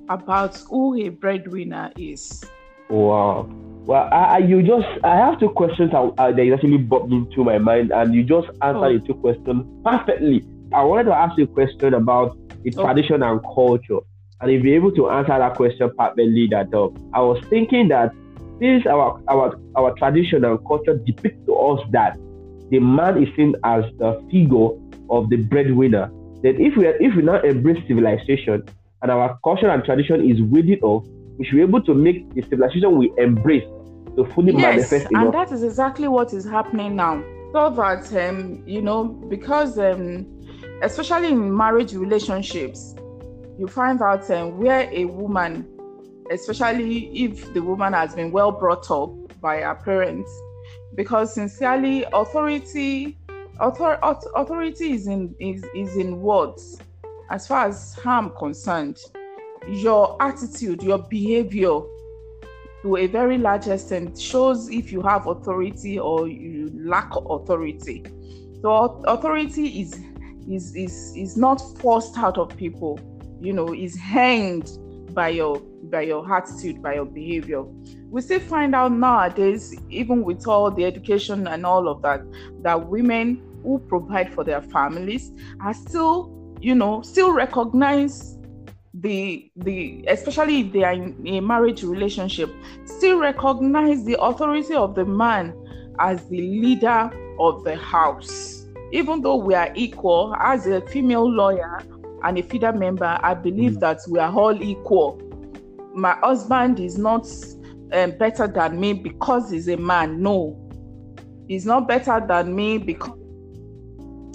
about 0.09 0.57
who 0.69 0.95
a 1.07 1.09
breadwinner 1.09 1.92
is 1.97 2.42
Wow. 2.88 3.49
Well, 3.87 4.09
I, 4.12 4.25
I, 4.25 4.38
you 4.38 4.62
just, 4.62 4.87
I 5.04 5.16
have 5.16 5.38
two 5.40 5.49
questions 5.50 5.92
uh, 5.95 6.09
uh, 6.19 6.33
that 6.33 6.52
actually 6.52 6.78
popped 6.85 7.12
into 7.12 7.45
my 7.45 7.57
mind, 7.59 7.92
and 7.92 8.14
you 8.14 8.25
just 8.25 8.49
answered 8.62 8.85
Oh. 8.85 8.99
the 8.99 9.07
two 9.07 9.14
questions 9.14 9.64
perfectly. 9.85 10.45
I 10.73 10.83
wanted 10.85 11.04
to 11.04 11.14
ask 11.14 11.38
you 11.38 11.45
a 11.45 11.47
question 11.47 11.95
about 11.95 12.37
the 12.64 12.73
Oh. 12.76 12.85
tradition 12.85 13.23
and 13.23 13.40
culture, 13.42 13.99
and 14.40 14.50
if 14.50 14.64
you're 14.64 14.75
able 14.75 14.92
to 14.92 15.09
answer 15.11 15.38
that 15.38 15.54
question 15.57 15.90
perfectly, 15.97 16.49
that 16.50 16.75
uh, 16.75 16.88
I 17.14 17.21
was 17.21 17.42
thinking 17.49 17.88
that 17.88 18.12
this 18.61 18.85
our 18.87 19.21
our 19.28 19.57
our 19.76 19.95
tradition 19.95 20.45
and 20.45 20.59
culture 20.66 20.97
depict 20.97 21.47
to 21.47 21.54
us 21.54 21.80
that 21.92 22.19
the 22.71 22.78
man 22.80 23.23
is 23.23 23.28
seen 23.37 23.54
as 23.64 23.85
the 23.99 24.21
figure 24.30 24.69
of 25.09 25.30
the 25.30 25.37
breadwinner. 25.37 26.11
That 26.42 26.59
if 26.59 26.76
we 26.76 26.87
if 26.88 27.14
we 27.14 27.23
now 27.23 27.40
embrace 27.42 27.78
civilization 27.87 28.64
and 29.02 29.11
our 29.11 29.38
culture 29.44 29.68
and 29.68 29.85
tradition 29.85 30.28
is 30.28 30.40
weeded 30.40 30.82
off, 30.82 31.06
we 31.38 31.44
should 31.44 31.56
be 31.56 31.62
able 31.62 31.82
to 31.82 31.94
make 31.94 32.32
the 32.35 32.42
civilization 32.42 32.97
we 32.97 33.12
embrace 33.18 33.64
to 34.16 34.25
fully 34.35 34.52
yes 34.52 34.90
manifest 34.90 35.11
in 35.11 35.16
and 35.18 35.35
that 35.35 35.52
is 35.52 35.62
exactly 35.62 36.09
what 36.09 36.32
is 36.32 36.44
happening 36.44 36.97
now. 36.97 37.23
So 37.52 37.70
that 37.70 38.12
um 38.14 38.62
you 38.66 38.80
know 38.80 39.04
because 39.04 39.78
um 39.78 40.26
especially 40.82 41.28
in 41.28 41.54
marriage 41.54 41.94
relationships 41.94 42.94
you 43.59 43.68
find 43.68 44.00
out 44.00 44.28
um, 44.30 44.59
where 44.59 44.88
a 44.92 45.04
woman 45.04 45.66
especially 46.30 47.11
if 47.25 47.52
the 47.52 47.62
woman 47.62 47.92
has 47.92 48.14
been 48.14 48.30
well 48.30 48.52
brought 48.52 48.90
up 48.90 49.11
by 49.40 49.61
her 49.61 49.75
parents 49.75 50.30
because 50.94 51.35
sincerely 51.35 52.04
authority 52.12 53.18
author, 53.61 53.99
auth- 54.02 54.31
authority 54.35 54.93
is 54.93 55.07
in 55.07 55.35
is, 55.38 55.64
is 55.75 55.97
in 55.97 56.21
words 56.21 56.79
as 57.31 57.47
far 57.47 57.69
as 57.69 57.99
i'm 58.05 58.31
concerned 58.31 58.99
your 59.69 60.17
attitude 60.21 60.83
your 60.83 60.99
behavior 60.99 61.81
to 62.83 62.97
a 62.97 63.07
very 63.07 63.38
large 63.38 63.69
extent 63.69 64.19
shows 64.19 64.71
if 64.71 64.90
you 64.90 65.02
have 65.02 65.26
authority 65.26 65.99
or 65.99 66.29
you 66.29 66.71
lack 66.75 67.11
authority. 67.14 68.05
So 68.62 69.02
authority 69.07 69.81
is 69.81 69.99
is 70.49 70.75
is 70.75 71.12
is 71.17 71.37
not 71.37 71.61
forced 71.79 72.17
out 72.17 72.38
of 72.38 72.57
people, 72.57 72.99
you 73.40 73.52
know, 73.52 73.75
is 73.75 73.97
hanged 73.97 74.71
by 75.12 75.29
your 75.29 75.61
by 75.85 76.02
your 76.02 76.31
attitude, 76.33 76.83
by 76.83 76.95
your 76.95 77.05
behavior. 77.05 77.62
We 78.11 78.23
still 78.23 78.40
find 78.40 78.75
out 78.75 78.93
nowadays, 78.93 79.75
even 79.88 80.25
with 80.25 80.47
all 80.49 80.71
the 80.71 80.85
education 80.85 81.47
and 81.47 81.64
all 81.64 81.88
of 81.88 82.02
that, 82.02 82.23
that 82.62 82.88
women 82.88 83.40
who 83.62 83.79
provide 83.88 84.33
for 84.35 84.45
their 84.45 84.62
families 84.62 85.33
are 85.61 85.75
still, 85.75 86.33
you 86.61 86.75
know, 86.75 87.02
still 87.02 87.33
recognize 87.33 88.37
the 88.95 89.50
the 89.57 90.05
especially 90.09 90.61
if 90.62 90.73
they 90.73 90.83
are 90.83 90.93
in 90.93 91.14
a 91.26 91.40
marriage 91.40 91.85
relationship 91.85 92.50
still 92.85 93.21
recognize 93.21 94.05
the 94.05 94.21
authority 94.21 94.75
of 94.75 94.97
the 94.97 95.05
man 95.05 95.55
as 96.00 96.29
the 96.29 96.40
leader 96.40 97.09
of 97.38 97.62
the 97.64 97.76
house. 97.76 98.67
Even 98.93 99.21
though 99.23 99.37
we 99.37 99.55
are 99.55 99.71
equal 99.76 100.35
as 100.40 100.67
a 100.67 100.81
female 100.88 101.31
lawyer 101.31 101.81
and 102.25 102.38
a 102.38 102.43
FIDA 102.43 102.73
member 102.73 103.19
i 103.23 103.33
believe 103.35 103.73
Mm. 103.73 103.81
that 103.81 103.99
we 104.09 104.19
are 104.19 104.33
all 104.33 104.61
equal. 104.62 105.21
My 105.95 106.12
husband 106.23 106.81
is 106.81 106.99
not 106.99 107.26
um, 107.93 108.12
better 108.19 108.47
than 108.47 108.79
me 108.79 108.93
because 108.93 109.50
he's 109.50 109.69
a 109.69 109.76
man. 109.76 110.23
No. 110.23 110.57
He's 111.49 111.67
not 111.67 111.88
better 111.88 112.25
than 112.26 112.55
me 112.55 112.79
because 112.79 113.20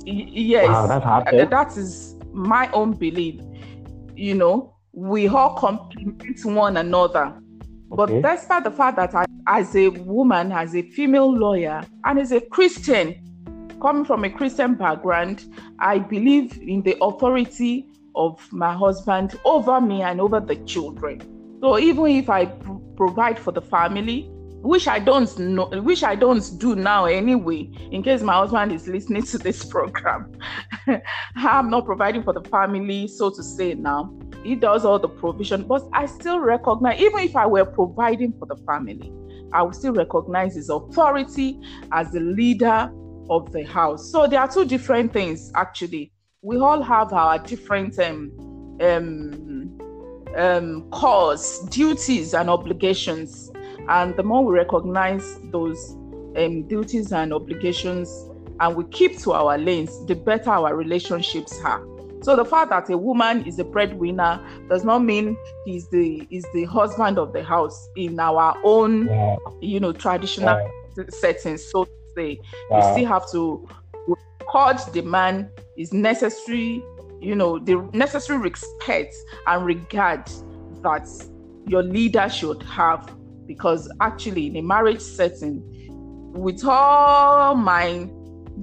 yes 0.06 0.68
Wow, 0.68 1.00
hard, 1.00 1.28
uh, 1.28 1.32
eh? 1.34 1.46
that 1.46 1.76
is 1.78 2.16
my 2.34 2.70
own 2.72 2.94
belief 2.94 3.42
you 4.16 4.36
know 4.36 4.76
we 4.94 5.28
all 5.28 5.56
complement 5.56 6.46
one 6.46 6.78
another 6.78 7.34
but 7.90 8.10
Okay. 8.10 8.22
despite 8.22 8.64
the 8.64 8.72
fact 8.72 8.98
that 8.98 9.14
I, 9.16 9.26
as 9.48 9.76
a 9.76 9.90
woman 9.90 10.52
as 10.52 10.76
a 10.76 10.82
female 10.82 11.32
lawyer 11.36 11.84
and 12.04 12.20
as 12.20 12.32
a 12.32 12.42
christian 12.42 13.16
coming 13.82 14.06
from 14.06 14.24
a 14.24 14.30
christian 14.30 14.76
background 14.76 15.46
i 15.80 15.98
believe 16.00 16.58
in 16.62 16.82
the 16.84 16.98
authority 17.02 17.88
of 18.16 18.42
my 18.52 18.74
husband 18.74 19.36
over 19.44 19.82
me 19.82 20.02
and 20.02 20.22
over 20.22 20.40
the 20.40 20.56
children 20.66 21.22
so 21.62 21.78
even 21.80 22.06
if 22.08 22.30
i 22.30 22.46
p- 22.46 22.70
provide 22.96 23.38
for 23.38 23.52
the 23.52 23.62
family 23.62 24.30
which 24.66 24.88
i 24.88 24.98
don't 24.98 25.38
know 25.38 25.68
which 25.82 26.04
i 26.04 26.16
don't 26.16 26.58
do 26.58 26.76
now 26.76 27.06
anyway 27.06 27.70
in 27.92 28.02
case 28.02 28.22
my 28.22 28.34
husband 28.34 28.72
is 28.72 28.88
listening 28.88 29.22
to 29.24 29.38
this 29.38 29.64
program. 29.76 30.32
I'm 31.36 31.70
not 31.70 31.86
providing 31.86 32.24
for 32.24 32.34
the 32.34 32.44
family 32.50 33.08
so 33.08 33.30
to 33.30 33.44
say 33.44 33.74
now. 33.76 34.14
He 34.44 34.56
does 34.56 34.86
all 34.86 35.00
the 35.00 35.10
provision 35.10 35.64
but 35.64 35.88
i 35.94 36.06
still 36.06 36.40
recognize 36.40 37.00
even 37.00 37.20
if 37.20 37.36
i 37.36 37.46
were 37.46 37.66
providing 37.66 38.34
for 38.40 38.46
the 38.46 38.58
family 38.66 39.12
i 39.54 39.62
would 39.62 39.76
still 39.76 39.94
recognize 39.94 40.56
his 40.56 40.70
authority 40.70 41.60
as 41.92 42.12
the 42.12 42.20
leader 42.20 42.92
of 43.30 43.52
the 43.52 43.64
house. 43.64 44.12
So 44.12 44.28
there 44.28 44.40
are 44.40 44.48
two 44.52 44.66
different 44.66 45.14
things 45.14 45.52
actually. 45.56 46.12
We 46.42 46.58
all 46.58 46.82
have 46.82 47.12
our 47.14 47.40
different 47.40 47.98
um 48.00 48.32
um 48.82 49.80
um 50.36 50.90
cause 50.92 51.62
duties 51.70 52.34
and 52.34 52.50
obligations 52.50 53.52
and 53.90 54.16
the 54.18 54.24
more 54.24 54.44
we 54.44 54.54
recognize 54.54 55.40
those 55.52 55.92
um, 56.38 56.64
duties 56.68 57.12
and 57.12 57.34
obligations 57.34 58.10
and 58.60 58.76
we 58.76 58.84
keep 58.86 59.20
to 59.20 59.34
our 59.34 59.58
lanes 59.58 60.06
the 60.06 60.16
better 60.16 60.50
our 60.50 60.76
relationships 60.76 61.60
are. 61.64 61.86
So 62.22 62.36
the 62.36 62.46
fact 62.46 62.72
that 62.72 62.90
a 62.90 62.98
woman 62.98 63.46
is 63.46 63.60
a 63.60 63.64
breadwinner 63.64 64.40
does 64.70 64.84
not 64.84 65.00
mean 65.04 65.38
he's 65.66 65.88
the 65.90 66.28
is 66.32 66.46
the 66.54 66.64
husband 66.66 67.20
of 67.20 67.34
the 67.34 67.44
house 67.44 67.88
in 67.96 68.20
our 68.20 68.56
own 68.64 69.06
Wow. 69.08 69.38
you 69.62 69.80
know 69.80 69.92
traditional 69.94 70.70
settings 71.10 71.64
so 71.66 71.84
to 71.86 71.92
say. 72.16 72.40
You 72.72 72.82
still 72.94 73.06
have 73.06 73.30
to 73.32 73.68
record 74.08 74.78
the 74.94 75.02
man 75.02 75.50
is 75.78 75.94
necessary 75.94 76.82
you 77.22 77.36
know 77.36 77.60
the 77.60 77.76
necessary 77.94 78.40
respect 78.40 79.14
and 79.48 79.66
regard 79.66 80.26
that 80.82 81.08
your 81.68 81.84
leader 81.84 82.30
should 82.30 82.62
have 82.64 83.14
because 83.48 83.92
actually 84.02 84.48
in 84.48 84.58
a 84.58 84.62
marriage 84.62 85.02
setting 85.02 85.62
with 86.34 86.64
all 86.66 87.56
my 87.56 88.10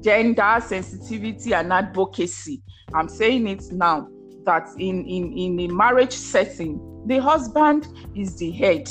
gender 0.01 0.59
sensitivity 0.65 1.55
and 1.55 1.73
advocacy 1.73 2.63
i'm 2.95 3.09
saying 3.09 3.47
it 3.47 3.63
now 3.73 4.09
that 4.45 4.69
in 4.79 5.05
in 5.07 5.37
in 5.37 5.61
a 5.61 5.69
marriage 5.69 6.13
setting 6.13 6.81
the 7.07 7.19
husband 7.19 7.89
is 8.15 8.37
the 8.37 8.51
head 8.51 8.89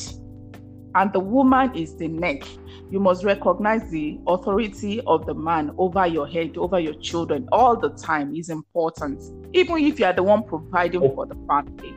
and 0.96 1.14
the 1.14 1.20
woman 1.20 1.74
is 1.76 1.96
the 1.96 2.08
neck. 2.08 2.44
You 2.90 3.00
must 3.00 3.24
recognize 3.24 3.90
the 3.90 4.20
authority 4.28 5.02
of 5.08 5.26
the 5.26 5.34
man 5.34 5.72
over 5.78 6.06
your 6.06 6.28
head 6.28 6.58
over 6.58 6.80
your 6.80 6.96
children 6.96 7.48
all 7.52 7.78
the 7.78 7.90
time 7.92 8.36
is 8.36 8.50
important 8.50 9.24
even 9.54 9.78
if 9.78 10.00
you 10.00 10.06
are 10.06 10.14
the 10.14 10.24
one 10.24 10.44
providing 10.44 11.02
oh. 11.04 11.16
for 11.16 11.26
the 11.26 11.36
family. 11.48 11.96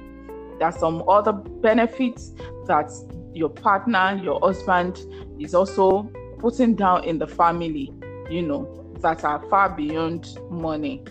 There 0.58 0.68
are 0.68 0.78
some 0.78 1.02
other 1.08 1.32
benefits 1.32 2.30
that 2.66 2.90
your 3.34 3.50
partner, 3.50 4.20
your 4.22 4.38
husband 4.40 4.98
is 5.38 5.54
also 5.54 6.10
putting 6.38 6.74
down 6.74 7.04
in 7.04 7.18
the 7.18 7.26
family, 7.26 7.92
you 8.30 8.42
know, 8.42 8.94
that 9.00 9.24
are 9.24 9.44
far 9.48 9.68
beyond 9.68 10.38
money. 10.50 11.02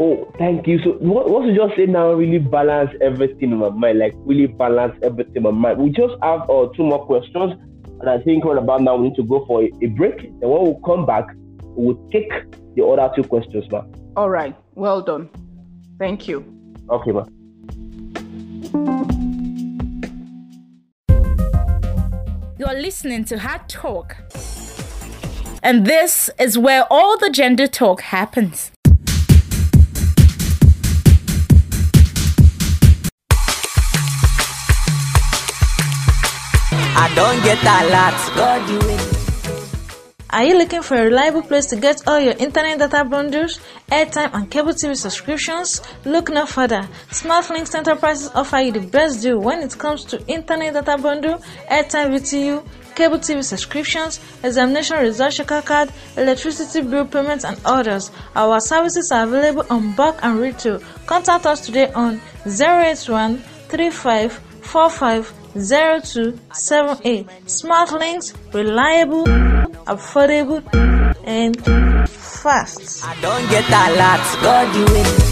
Oh, 0.00 0.32
thank 0.38 0.66
you. 0.66 0.78
So 0.84 0.92
what, 1.00 1.28
what 1.28 1.44
you 1.46 1.54
just 1.56 1.76
say 1.76 1.86
now 1.86 2.12
really 2.12 2.38
balance 2.38 2.90
everything 3.00 3.50
in 3.50 3.58
my 3.58 3.70
mind, 3.70 3.98
like 3.98 4.14
really 4.18 4.46
balance 4.46 4.96
everything 5.02 5.36
in 5.36 5.42
my 5.42 5.50
mind. 5.50 5.78
We 5.78 5.90
just 5.90 6.14
have 6.22 6.48
uh, 6.48 6.68
two 6.76 6.84
more 6.84 7.04
questions, 7.04 7.54
and 8.00 8.08
I 8.08 8.18
think 8.22 8.44
right 8.44 8.56
about 8.56 8.82
now 8.82 8.96
we 8.96 9.08
need 9.08 9.16
to 9.16 9.24
go 9.24 9.44
for 9.46 9.62
a, 9.62 9.70
a 9.82 9.86
break. 9.88 10.22
And 10.22 10.42
when 10.42 10.66
we 10.66 10.76
come 10.84 11.04
back, 11.04 11.26
we'll 11.62 11.96
take 12.10 12.30
the 12.76 12.84
other 12.84 13.12
two 13.16 13.24
questions, 13.24 13.66
ma. 13.72 13.82
All 14.16 14.30
right. 14.30 14.56
Well 14.74 15.02
done. 15.02 15.28
Thank 15.98 16.28
you. 16.28 16.44
Okay, 16.88 17.10
ma. 17.10 17.24
You're 22.58 22.74
listening 22.74 23.24
to 23.26 23.38
Hard 23.38 23.68
Talk. 23.68 24.16
And 25.62 25.86
this 25.86 26.28
is 26.40 26.58
where 26.58 26.84
all 26.90 27.16
the 27.16 27.30
gender 27.30 27.68
talk 27.68 28.00
happens. 28.00 28.72
I 37.00 37.12
don't 37.14 37.40
get 37.44 37.62
a 37.62 37.90
lot. 37.92 38.14
God, 38.34 38.68
you 38.68 38.78
will. 38.80 38.97
Are 40.30 40.44
you 40.44 40.58
looking 40.58 40.82
for 40.82 40.94
a 40.94 41.04
reliable 41.04 41.40
place 41.40 41.64
to 41.66 41.76
get 41.76 42.06
all 42.06 42.20
your 42.20 42.34
internet 42.34 42.78
data 42.78 43.02
bundles, 43.02 43.60
airtime, 43.90 44.28
and 44.34 44.50
cable 44.50 44.72
TV 44.74 44.94
subscriptions? 44.94 45.80
Look 46.04 46.28
no 46.28 46.44
further. 46.44 46.86
SmartLinks 47.08 47.74
Enterprises 47.74 48.30
offer 48.34 48.58
you 48.58 48.72
the 48.72 48.80
best 48.80 49.22
deal 49.22 49.38
when 49.38 49.60
it 49.60 49.78
comes 49.78 50.04
to 50.04 50.22
internet 50.26 50.74
data 50.74 51.00
bundle, 51.00 51.38
airtime 51.70 52.10
VTU, 52.10 52.62
cable 52.94 53.18
TV 53.18 53.42
subscriptions, 53.42 54.20
examination 54.42 54.98
result 54.98 55.32
checker 55.32 55.62
card, 55.62 55.90
electricity 56.18 56.86
bill 56.86 57.06
payments, 57.06 57.46
and 57.46 57.58
others. 57.64 58.10
Our 58.36 58.60
services 58.60 59.10
are 59.10 59.24
available 59.24 59.64
on 59.70 59.94
bulk 59.94 60.18
and 60.22 60.38
retail. 60.38 60.82
Contact 61.06 61.46
us 61.46 61.64
today 61.64 61.90
on 61.92 62.20
081 62.44 63.38
35 63.38 64.32
45 64.60 65.37
0278. 65.54 67.26
Smart 67.50 67.92
links, 67.92 68.34
reliable, 68.52 69.24
affordable, 69.86 70.62
and 71.24 71.56
fast. 72.08 73.04
I 73.04 73.20
don't 73.20 73.48
get 73.50 73.68
a 73.68 73.94
lot. 73.96 74.20
God, 74.42 74.76
you 74.76 74.84
will. 74.84 75.28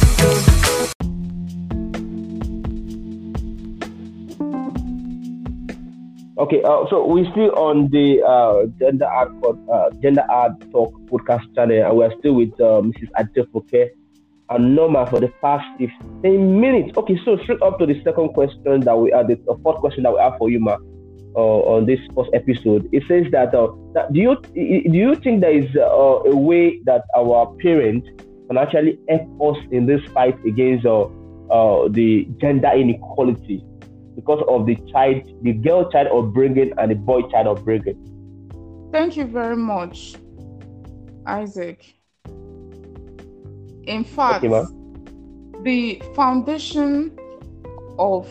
Okay, 6.38 6.62
uh, 6.62 6.84
so 6.90 7.06
we're 7.06 7.24
still 7.32 7.50
on 7.56 7.88
the 7.88 8.20
uh, 8.22 8.66
gender 8.78 9.06
art 9.06 9.32
uh, 9.72 9.90
gender 10.02 10.22
art 10.28 10.52
talk 10.70 10.92
podcast 11.08 11.54
channel, 11.54 11.82
and 11.82 11.96
we're 11.96 12.12
still 12.18 12.34
with 12.34 12.52
uh, 12.60 12.82
Mrs. 12.84 13.08
Adefoke 13.18 13.88
Anoma 14.50 15.08
for 15.10 15.20
the 15.20 15.28
past 15.42 15.66
15 15.78 16.60
minutes. 16.60 16.96
Okay, 16.96 17.18
so 17.24 17.36
straight 17.38 17.60
up 17.62 17.78
to 17.78 17.86
the 17.86 18.00
second 18.02 18.28
question 18.30 18.80
that 18.80 18.96
we 18.96 19.12
are 19.12 19.24
the 19.24 19.36
fourth 19.62 19.80
question 19.80 20.04
that 20.04 20.12
we 20.12 20.20
have 20.20 20.38
for 20.38 20.48
you, 20.50 20.60
Ma, 20.60 20.76
uh, 21.34 21.38
on 21.38 21.86
this 21.86 22.00
first 22.14 22.30
episode. 22.32 22.88
It 22.92 23.02
says 23.08 23.26
that, 23.32 23.54
uh, 23.54 23.68
that 23.94 24.12
do 24.12 24.20
you 24.20 24.36
do 24.54 24.98
you 24.98 25.14
think 25.16 25.40
there 25.40 25.56
is 25.56 25.74
uh, 25.76 26.30
a 26.30 26.36
way 26.36 26.80
that 26.84 27.02
our 27.16 27.54
parents 27.56 28.08
can 28.46 28.56
actually 28.56 28.98
help 29.08 29.56
us 29.56 29.64
in 29.72 29.86
this 29.86 30.02
fight 30.12 30.38
against 30.44 30.86
uh, 30.86 31.02
uh, 31.50 31.88
the 31.88 32.28
gender 32.40 32.70
inequality 32.70 33.64
because 34.14 34.42
of 34.48 34.66
the 34.66 34.76
child, 34.92 35.22
the 35.42 35.52
girl 35.52 35.90
child 35.90 36.06
upbringing 36.08 36.72
and 36.78 36.90
the 36.90 36.94
boy 36.94 37.22
child 37.30 37.48
upbringing? 37.48 37.98
Thank 38.92 39.16
you 39.16 39.26
very 39.26 39.56
much, 39.56 40.14
Isaac. 41.26 41.95
In 43.86 44.04
fact, 44.04 44.44
Okay, 44.44 44.66
the 45.62 46.02
foundation 46.14 47.16
of 47.98 48.28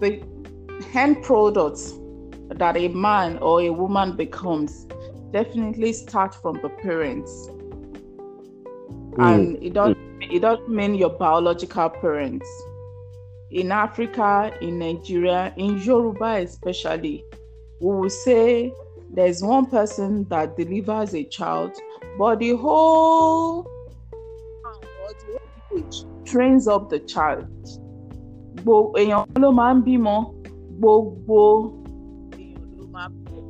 the 0.00 0.22
end 0.94 1.22
products 1.22 1.94
that 2.50 2.76
a 2.76 2.88
man 2.88 3.38
or 3.38 3.60
a 3.62 3.70
woman 3.70 4.16
becomes 4.16 4.86
definitely 5.32 5.92
start 5.92 6.34
from 6.34 6.60
the 6.62 6.68
parents. 6.68 7.48
Mm. 9.16 9.34
And 9.34 9.62
it 9.62 9.72
doesn't 9.74 9.98
it 10.22 10.40
doesn't 10.40 10.68
mean 10.68 10.94
your 10.94 11.10
biological 11.10 11.88
parents. 11.90 12.48
In 13.50 13.70
Africa, 13.72 14.52
in 14.60 14.78
Nigeria, 14.78 15.52
in 15.56 15.78
Yoruba 15.78 16.36
especially, 16.42 17.24
we 17.80 17.94
will 17.94 18.10
say 18.10 18.72
there's 19.12 19.42
one 19.42 19.66
person 19.66 20.24
that 20.30 20.56
delivers 20.56 21.14
a 21.14 21.24
child, 21.24 21.72
but 22.18 22.38
the 22.38 22.56
whole 22.56 23.66
or 24.64 24.72
whole 24.72 25.40
village 25.70 26.04
trains 26.24 26.68
up 26.68 26.88
the 26.90 26.98
child. 27.00 27.46
Gbo 28.56 28.92
èèyàn 29.00 29.26
ló 29.42 29.50
máa 29.58 29.72
ń 29.76 29.80
bímọ, 29.86 30.16
gbogbo 30.78 31.40
èèyàn 32.36 32.68
ló 32.78 32.84
máa 32.94 33.08
ń 33.08 33.12
bímọ. 33.24 33.40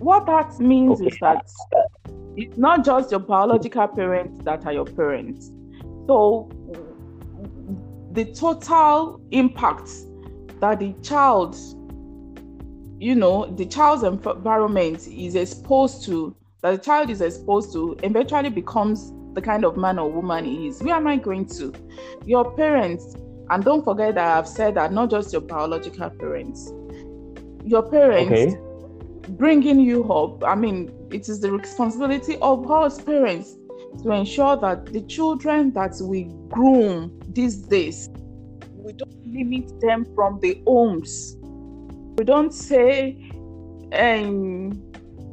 What 0.00 0.26
that 0.26 0.58
means 0.60 1.00
is 1.00 1.16
that 1.20 1.44
it's 2.36 2.58
not 2.58 2.84
just 2.84 3.10
your 3.10 3.20
biological 3.20 3.88
parents 3.88 4.44
that 4.44 4.66
are 4.66 4.72
your 4.72 4.84
parents. 4.84 5.50
So 6.06 6.48
the 8.12 8.24
total 8.32 9.20
impact 9.30 9.88
that 10.60 10.78
the 10.80 10.92
child 11.02 11.56
you 12.98 13.14
know 13.14 13.46
the 13.56 13.66
child's 13.66 14.02
environment 14.02 15.06
is 15.08 15.34
exposed 15.34 16.04
to 16.06 16.34
that 16.66 16.72
the 16.72 16.84
child 16.84 17.10
is 17.10 17.20
exposed 17.20 17.72
to 17.72 17.96
eventually 18.02 18.50
becomes 18.50 19.12
the 19.34 19.40
kind 19.40 19.64
of 19.64 19.76
man 19.76 19.98
or 20.00 20.10
woman 20.10 20.44
he 20.44 20.66
is. 20.66 20.82
Where 20.82 20.96
am 20.96 21.06
i 21.06 21.16
going 21.16 21.46
to? 21.58 21.72
Your 22.24 22.52
parents 22.56 23.14
and 23.48 23.64
don't 23.64 23.84
forget 23.84 24.16
that 24.16 24.38
i've 24.38 24.48
said 24.48 24.74
that 24.74 24.92
not 24.92 25.10
just 25.10 25.32
your 25.32 25.42
biological 25.42 26.10
parents. 26.10 26.72
Your 27.64 27.88
parents 27.88 28.32
Okay. 28.32 28.56
bringing 29.30 29.80
you 29.80 30.12
up 30.12 30.42
i 30.44 30.54
mean 30.54 30.90
it 31.12 31.28
is 31.28 31.40
the 31.40 31.50
responsibility 31.50 32.36
of 32.38 32.70
us 32.70 33.00
parents 33.02 33.56
to 34.02 34.10
ensure 34.12 34.56
that 34.56 34.86
the 34.86 35.02
children 35.02 35.72
that 35.72 35.94
we 36.00 36.24
groom 36.48 37.20
these 37.28 37.58
days 37.58 38.08
we 38.76 38.92
don't 38.92 39.26
limit 39.26 39.80
them 39.80 40.06
from 40.14 40.38
the 40.40 40.62
homes. 40.66 41.36
We 42.18 42.24
don't 42.24 42.52
say 42.52 43.18
um, 43.92 44.80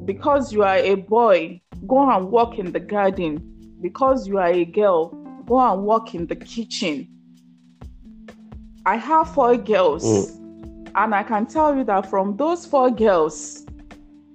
because 0.06 0.52
you 0.52 0.64
are 0.64 0.78
a 0.78 0.96
boy 0.96 1.62
go 1.88 2.10
and 2.10 2.30
work 2.32 2.60
in 2.60 2.72
the 2.72 2.80
garden. 2.80 3.50
Because 3.82 4.28
you 4.28 4.38
are 4.38 4.52
a 4.52 4.66
girl 4.66 5.10
go 5.46 5.60
and 5.60 5.84
work 5.84 6.16
in 6.16 6.28
the 6.28 6.36
kitchen. 6.36 7.08
I 8.86 8.98
have 8.98 9.34
four 9.34 9.56
girls 9.56 10.04
mm. 10.04 10.92
and 10.96 11.16
i 11.16 11.24
can 11.24 11.46
tell 11.46 11.76
you 11.76 11.86
that 11.86 12.10
from 12.10 12.36
those 12.36 12.66
four 12.66 12.92
girls 12.92 13.66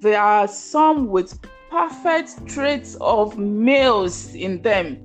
there 0.01 0.21
are 0.21 0.49
some 0.49 1.09
with 1.09 1.39
perfect 1.71 2.47
traits 2.47 2.97
of 3.01 3.37
males 3.37 4.35
in 4.35 4.63
them. 4.63 4.99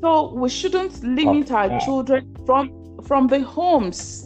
So 0.00 0.32
we 0.32 0.48
shouldn't 0.48 1.02
limit 1.02 1.50
our 1.50 1.80
children 1.80 2.36
from 2.46 3.00
from 3.02 3.26
the 3.28 3.40
homes 3.40 4.25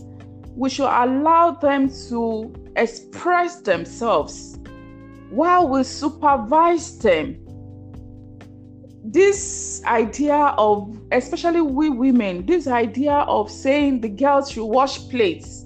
we 0.60 0.68
should 0.68 0.84
allow 0.84 1.52
them 1.52 1.88
to 1.88 2.52
express 2.76 3.62
themselves 3.62 4.58
while 5.30 5.66
we 5.66 5.82
supervise 5.82 6.98
them. 6.98 7.34
This 9.02 9.82
idea 9.86 10.36
of, 10.58 11.00
especially 11.12 11.62
we 11.62 11.88
women, 11.88 12.44
this 12.44 12.66
idea 12.66 13.14
of 13.14 13.50
saying 13.50 14.02
the 14.02 14.10
girls 14.10 14.50
should 14.50 14.66
wash 14.66 14.98
plates 15.08 15.64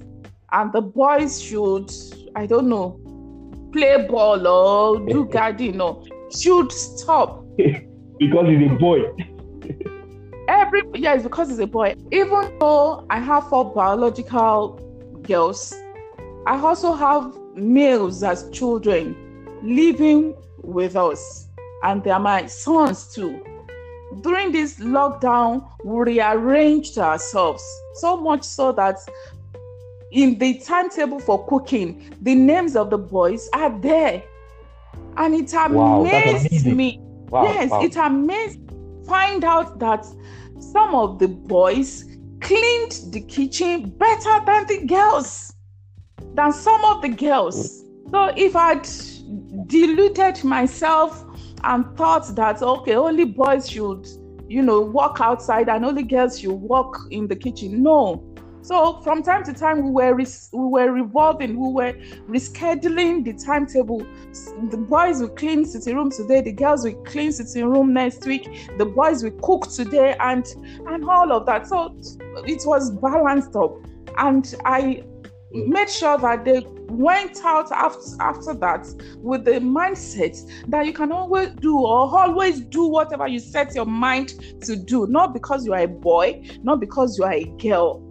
and 0.52 0.72
the 0.72 0.80
boys 0.80 1.42
should, 1.42 1.90
I 2.36 2.46
don't 2.46 2.68
know, 2.68 3.00
play 3.72 4.06
ball 4.08 4.46
or 4.46 5.04
do 5.04 5.24
garden 5.32 5.80
or 5.80 6.04
should 6.30 6.70
stop 6.70 7.44
because 7.56 8.46
he's 8.46 8.70
a 8.70 8.76
boy. 8.78 9.00
Every 10.48 10.82
yes 10.94 11.22
because 11.22 11.48
he's 11.48 11.58
a 11.58 11.66
boy 11.66 11.94
even 12.12 12.58
though 12.58 13.06
i 13.10 13.18
have 13.18 13.48
four 13.48 13.72
biological 13.74 14.78
girls 15.22 15.72
i 16.46 16.58
also 16.60 16.92
have 16.92 17.34
males 17.54 18.22
as 18.22 18.48
children 18.50 19.16
living 19.62 20.34
with 20.62 20.96
us 20.96 21.48
and 21.82 22.02
they 22.04 22.10
are 22.10 22.20
my 22.20 22.46
sons 22.46 23.12
too 23.14 23.42
during 24.20 24.52
this 24.52 24.78
lockdown 24.80 25.66
we 25.84 26.12
rearranged 26.14 26.98
ourselves 26.98 27.64
so 27.94 28.16
much 28.16 28.42
so 28.42 28.72
that 28.72 28.98
in 30.12 30.38
the 30.38 30.58
timetable 30.58 31.18
for 31.18 31.44
cooking 31.46 32.14
the 32.22 32.34
names 32.34 32.76
of 32.76 32.90
the 32.90 32.98
boys 32.98 33.48
are 33.54 33.76
there 33.80 34.22
and 35.16 35.34
it 35.34 35.52
Wow, 35.68 36.02
amazed 36.02 36.50
amazing. 36.50 36.76
me 36.76 36.98
Wow. 37.30 37.42
yes 37.44 37.70
wow. 37.70 37.82
it 37.82 37.96
amazed 37.96 38.58
find 39.06 39.44
out 39.44 39.78
that 39.78 40.06
some 40.58 40.94
of 40.94 41.18
the 41.18 41.28
boys 41.28 42.04
cleaned 42.40 43.00
the 43.10 43.20
kitchen 43.20 43.90
better 43.90 44.40
than 44.44 44.66
the 44.66 44.86
girls, 44.86 45.54
than 46.34 46.52
some 46.52 46.84
of 46.84 47.02
the 47.02 47.08
girls. 47.08 47.84
So 48.10 48.32
if 48.36 48.54
I'd 48.54 48.86
deluded 49.66 50.44
myself 50.44 51.24
and 51.64 51.96
thought 51.96 52.34
that 52.36 52.62
okay, 52.62 52.94
only 52.94 53.24
boys 53.24 53.68
should, 53.70 54.06
you 54.48 54.62
know, 54.62 54.80
walk 54.80 55.20
outside 55.20 55.68
and 55.68 55.84
only 55.84 56.02
girls 56.02 56.38
should 56.38 56.52
walk 56.52 56.98
in 57.10 57.26
the 57.26 57.36
kitchen. 57.36 57.82
No. 57.82 58.33
So 58.64 58.98
from 59.02 59.22
time 59.22 59.44
to 59.44 59.52
time, 59.52 59.82
we 59.84 59.90
were 59.90 60.14
we 60.14 60.26
were 60.52 60.90
revolving, 60.90 61.60
we 61.60 61.70
were 61.70 61.92
rescheduling 62.26 63.22
the 63.22 63.34
timetable. 63.34 63.98
The 64.70 64.78
boys 64.78 65.20
will 65.20 65.28
clean 65.28 65.66
sitting 65.66 65.94
room 65.94 66.10
today, 66.10 66.40
the 66.40 66.52
girls 66.52 66.82
will 66.84 66.94
clean 67.04 67.30
sitting 67.30 67.66
room 67.66 67.92
next 67.92 68.24
week, 68.24 68.48
the 68.78 68.86
boys 68.86 69.22
will 69.22 69.38
cook 69.42 69.68
today, 69.68 70.16
and 70.18 70.46
and 70.88 71.04
all 71.04 71.30
of 71.30 71.44
that. 71.44 71.66
So 71.66 71.94
it 72.46 72.62
was 72.64 72.90
balanced 72.90 73.54
up, 73.54 73.76
and 74.16 74.54
I 74.64 75.04
made 75.52 75.90
sure 75.90 76.16
that 76.16 76.46
they 76.46 76.66
went 76.88 77.44
out 77.44 77.70
after, 77.70 78.00
after 78.20 78.54
that 78.54 78.86
with 79.18 79.44
the 79.44 79.52
mindset 79.52 80.36
that 80.68 80.86
you 80.86 80.92
can 80.92 81.12
always 81.12 81.50
do 81.60 81.78
or 81.78 82.18
always 82.18 82.60
do 82.60 82.86
whatever 82.86 83.28
you 83.28 83.38
set 83.38 83.74
your 83.74 83.86
mind 83.86 84.34
to 84.62 84.74
do, 84.74 85.06
not 85.06 85.32
because 85.32 85.64
you 85.66 85.72
are 85.72 85.82
a 85.82 85.88
boy, 85.88 86.42
not 86.62 86.80
because 86.80 87.18
you 87.18 87.24
are 87.24 87.32
a 87.32 87.44
girl. 87.58 88.03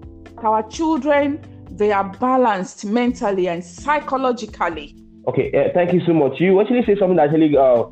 Our 0.44 0.68
children, 0.68 1.40
they 1.72 1.94
are 1.94 2.04
balanced 2.20 2.84
mentally 2.84 3.48
and 3.48 3.64
psychologically. 3.64 4.94
Okay, 5.26 5.50
uh, 5.54 5.72
thank 5.74 5.94
you 5.94 6.02
so 6.06 6.14
much. 6.14 6.40
You 6.42 6.60
actually 6.60 6.84
said 6.86 6.98
something 7.00 7.16
that 7.16 7.30
actually 7.30 7.56
uh, 7.56 7.86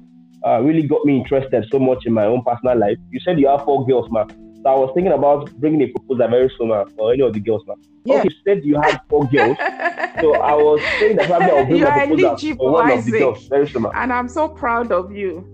uh, 0.45 0.61
really 0.61 0.85
got 0.85 1.05
me 1.05 1.17
interested 1.17 1.65
so 1.71 1.79
much 1.79 2.05
in 2.05 2.11
my 2.13 2.25
own 2.25 2.43
personal 2.43 2.77
life. 2.77 2.97
You 3.09 3.21
said 3.21 3.39
you 3.39 3.47
have 3.47 3.63
four 3.63 3.87
girls, 3.87 4.11
man. 4.11 4.27
So 4.63 4.69
I 4.69 4.75
was 4.75 4.91
thinking 4.93 5.13
about 5.13 5.49
bringing 5.61 5.81
a 5.81 5.87
proposal 5.87 6.27
very 6.27 6.51
soon 6.57 6.71
uh, 6.71 6.83
for 6.97 7.13
any 7.13 7.23
of 7.23 7.31
the 7.33 7.39
girls, 7.39 7.63
man. 7.67 7.77
Yeah. 8.03 8.15
Okay, 8.15 8.29
you 8.29 8.35
said 8.45 8.65
you 8.65 8.75
had 8.81 8.99
four 9.07 9.25
girls. 9.27 9.57
so 10.19 10.35
I 10.35 10.53
was 10.53 10.81
saying 10.99 11.15
that 11.15 11.27
probably 11.27 11.51
I'll 11.51 11.65
bring 11.65 11.77
You 11.79 11.87
a 11.87 12.35
proposal 12.35 12.55
for 12.57 12.71
one 12.71 12.91
of 12.91 13.05
the 13.05 13.11
girls 13.11 13.47
very 13.47 13.69
soon, 13.69 13.83
man. 13.83 13.91
And 13.95 14.11
I'm 14.11 14.27
so 14.27 14.49
proud 14.49 14.91
of 14.91 15.13
you. 15.13 15.47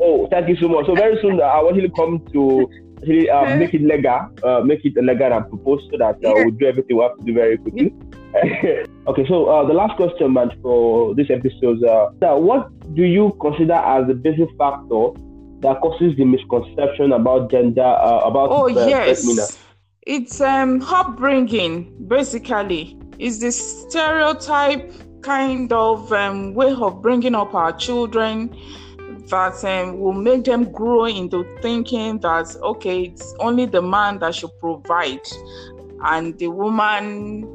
Oh, 0.00 0.26
thank 0.28 0.48
you 0.48 0.56
so 0.56 0.68
much. 0.68 0.86
So 0.86 0.96
very 0.96 1.20
soon 1.22 1.40
uh, 1.40 1.44
I 1.44 1.62
will 1.62 1.68
actually 1.68 1.90
come 1.90 2.18
to 2.32 2.68
actually 3.02 3.30
uh, 3.30 3.56
make 3.56 3.74
it 3.74 3.82
legal, 3.82 4.30
uh, 4.42 4.60
make 4.60 4.84
it 4.84 4.94
legal 4.96 5.32
and 5.32 5.48
propose 5.48 5.86
so 5.90 5.98
that 5.98 6.16
uh, 6.16 6.18
Yeah. 6.20 6.44
we'll 6.44 6.50
do 6.50 6.66
everything 6.66 6.96
we 6.96 7.02
have 7.02 7.18
to 7.18 7.24
do 7.24 7.34
very 7.34 7.58
quickly. 7.58 7.92
okay, 9.06 9.26
so 9.28 9.46
uh, 9.46 9.66
the 9.66 9.74
last 9.74 9.96
question, 9.96 10.32
man, 10.32 10.50
for 10.62 11.14
this 11.14 11.28
episode, 11.30 11.82
uh, 11.84 12.36
what 12.36 12.70
do 12.94 13.04
you 13.04 13.36
consider 13.40 13.74
as 13.74 14.06
the 14.06 14.14
basic 14.14 14.48
factor 14.56 15.10
that 15.60 15.80
causes 15.80 16.16
the 16.16 16.24
misconception 16.24 17.12
about 17.12 17.50
gender, 17.50 17.82
uh, 17.82 18.20
about 18.20 18.48
Oh 18.50 18.66
uh, 18.66 18.86
yes, 18.86 19.58
it's 20.02 20.40
um 20.40 20.82
upbringing 20.82 21.92
basically. 22.08 22.98
It's 23.18 23.38
the 23.38 23.52
stereotype 23.52 24.90
kind 25.22 25.72
of 25.72 26.12
um, 26.12 26.54
way 26.54 26.72
of 26.72 27.00
bringing 27.02 27.36
up 27.36 27.54
our 27.54 27.72
children 27.72 28.50
that 29.28 29.64
um, 29.64 30.00
will 30.00 30.12
make 30.12 30.44
them 30.44 30.70
grow 30.72 31.04
into 31.04 31.44
thinking 31.60 32.18
that 32.20 32.56
okay, 32.62 33.04
it's 33.04 33.34
only 33.38 33.66
the 33.66 33.82
man 33.82 34.18
that 34.20 34.34
should 34.34 34.56
provide, 34.58 35.26
and 36.04 36.38
the 36.38 36.48
woman 36.48 37.46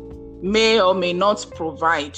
may 0.41 0.79
or 0.79 0.93
may 0.93 1.13
not 1.13 1.45
provide. 1.55 2.17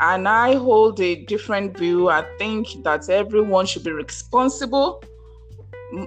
And 0.00 0.26
I 0.26 0.54
hold 0.54 1.00
a 1.00 1.24
different 1.24 1.78
view. 1.78 2.08
I 2.08 2.22
think 2.36 2.82
that 2.82 3.08
everyone 3.08 3.66
should 3.66 3.84
be 3.84 3.92
responsible 3.92 5.02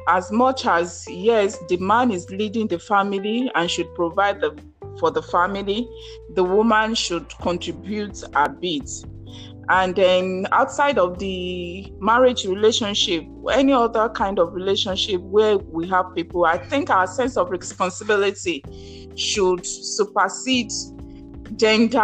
as 0.08 0.32
much 0.32 0.66
as 0.66 1.06
yes 1.08 1.60
the 1.70 1.78
man 1.78 2.12
is 2.12 2.30
leading 2.30 2.68
the 2.68 2.80
family 2.80 3.52
and 3.56 3.70
should 3.70 3.94
provide 3.94 4.42
the, 4.42 4.58
for 5.00 5.12
the 5.12 5.22
family 5.22 5.88
the 6.34 6.44
woman 6.44 6.96
should 6.96 7.28
contribute 7.40 8.24
a 8.34 8.50
bit 8.50 8.90
and 9.70 9.96
then 9.96 10.48
outside 10.52 10.98
of 10.98 11.18
the 11.20 11.92
marriage 12.00 12.46
relationship 12.46 13.26
any 13.52 13.74
other 13.74 14.10
kind 14.10 14.40
of 14.40 14.54
relationship 14.54 15.22
where 15.22 15.58
we 15.58 15.88
have 15.88 16.06
people 16.16 16.46
i 16.46 16.58
think 16.58 16.90
our 16.90 17.08
sense 17.08 17.38
of 17.38 17.50
responsibility 17.50 18.64
should 19.16 19.66
supersede 19.66 20.72
gender 21.56 22.00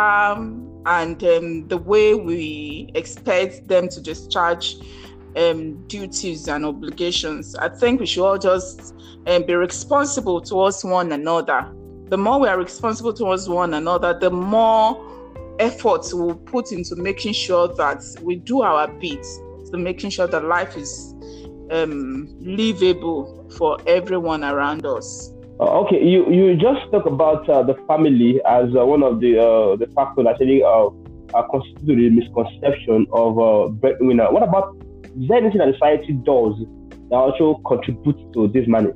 and 0.86 1.24
um, 1.24 1.67
the 1.67 1.78
way 1.78 2.15
we 2.15 2.89
expect 2.95 3.67
them 3.67 3.88
to 3.88 4.02
discharge 4.02 4.78
um, 5.36 5.76
duties 5.88 6.47
and 6.47 6.65
obligations. 6.65 7.56
I 7.56 7.69
think 7.69 8.00
we 8.00 8.06
should 8.06 8.26
all 8.26 8.38
just 8.38 8.95
um, 9.28 9.43
be 9.45 9.54
responsible 9.54 10.41
towards 10.41 10.84
one 10.84 11.12
another. 11.12 11.71
The 12.10 12.17
more 12.17 12.39
we 12.39 12.47
are 12.47 12.58
responsible 12.58 13.13
towards 13.13 13.47
one 13.47 13.74
another, 13.74 14.17
the 14.17 14.32
more 14.32 15.20
efforts 15.62 16.13
we'll 16.13 16.36
put 16.36 16.71
into 16.71 16.95
making 16.95 17.34
sure 17.34 17.67
that 17.76 18.04
we 18.21 18.36
do 18.36 18.62
our 18.62 18.88
bit 19.00 19.24
to 19.71 19.78
making 19.78 20.10
sure 20.10 20.28
that 20.28 20.43
life 20.43 20.76
is 20.76 21.13
um, 21.69 22.28
livable 22.41 23.47
for 23.58 23.78
everyone 23.88 24.43
around 24.43 24.86
us. 24.86 25.32
Uh, 25.60 25.80
okay, 25.82 26.04
you, 26.04 26.30
you 26.32 26.56
just 26.56 26.91
talk 26.91 27.06
about 27.06 27.47
uh, 27.47 27.62
the 27.62 27.76
family 27.88 28.41
as 28.47 28.65
uh, 28.76 28.84
one 28.84 29.04
of 29.04 29.19
the 29.19 29.38
uh, 29.38 29.76
the 29.76 29.86
factors 29.95 30.26
actually 30.28 30.63
uh, 30.63 30.89
constitute 31.52 31.86
the 31.86 32.10
misconception 32.10 33.06
of 33.13 33.39
uh, 33.39 33.67
breadwinner. 33.69 34.32
What 34.32 34.41
about 34.41 34.76
is 35.04 35.28
there 35.28 35.38
anything 35.38 35.60
that 35.60 35.74
society 35.74 36.13
does 36.13 36.56
that 37.10 37.15
also 37.15 37.62
contributes 37.67 38.24
to 38.34 38.47
this 38.47 38.67
manner? 38.67 38.93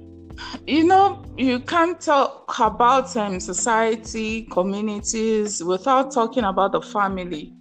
You 0.65 0.83
know, 0.85 1.23
you 1.37 1.59
can't 1.59 1.99
talk 1.99 2.53
about 2.59 3.15
um, 3.15 3.39
society, 3.39 4.43
communities 4.51 5.63
without 5.63 6.11
talking 6.11 6.43
about 6.43 6.71
the 6.71 6.81
family. 6.81 7.53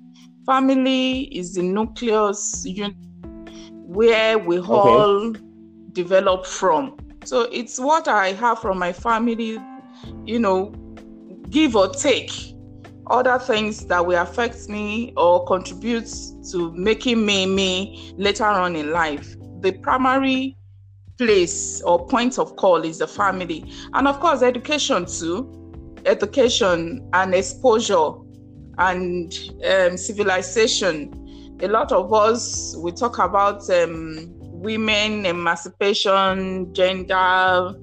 Family 0.47 1.23
is 1.37 1.55
the 1.55 1.63
nucleus 1.63 2.67
where 3.87 4.39
we 4.39 4.59
all 4.59 5.35
develop 5.93 6.47
from. 6.47 6.97
So 7.25 7.43
it's 7.53 7.79
what 7.79 8.09
I 8.09 8.33
have 8.33 8.59
from 8.59 8.79
my 8.79 8.93
family, 8.93 9.59
you 10.25 10.39
know, 10.39 10.75
give 11.51 11.77
or 11.77 11.89
take. 11.89 12.33
Other 13.07 13.39
things 13.39 13.87
that 13.87 14.05
will 14.05 14.21
affect 14.21 14.69
me 14.69 15.13
or 15.17 15.47
contribute 15.47 16.11
to 16.51 16.73
making 16.73 17.25
me 17.25 17.47
me 17.47 18.15
later 18.17 18.45
on 18.45 18.77
in 18.77 18.93
life. 18.93 19.37
The 19.61 19.73
primary 19.73 20.57
place 21.19 21.81
or 21.83 22.07
point 22.07 22.39
of 22.39 22.57
call 22.57 22.85
is 22.85 22.99
the 22.99 23.07
family. 23.07 23.71
And 23.93 24.09
of 24.09 24.21
course 24.21 24.43
education 24.43 25.07
too. 25.07 25.51
Education 26.07 27.09
and 27.13 27.35
exposure 27.35 28.11
and 28.79 29.33
um, 29.67 29.97
civilization. 29.97 31.57
A 31.63 31.69
lot 31.69 31.93
of 31.93 32.13
us 32.13 32.77
we 32.79 32.93
talk 32.93 33.19
about 33.19 33.69
um, 33.71 34.33
women 34.39 35.27
emancipation 35.27 36.73
gender 36.75 37.75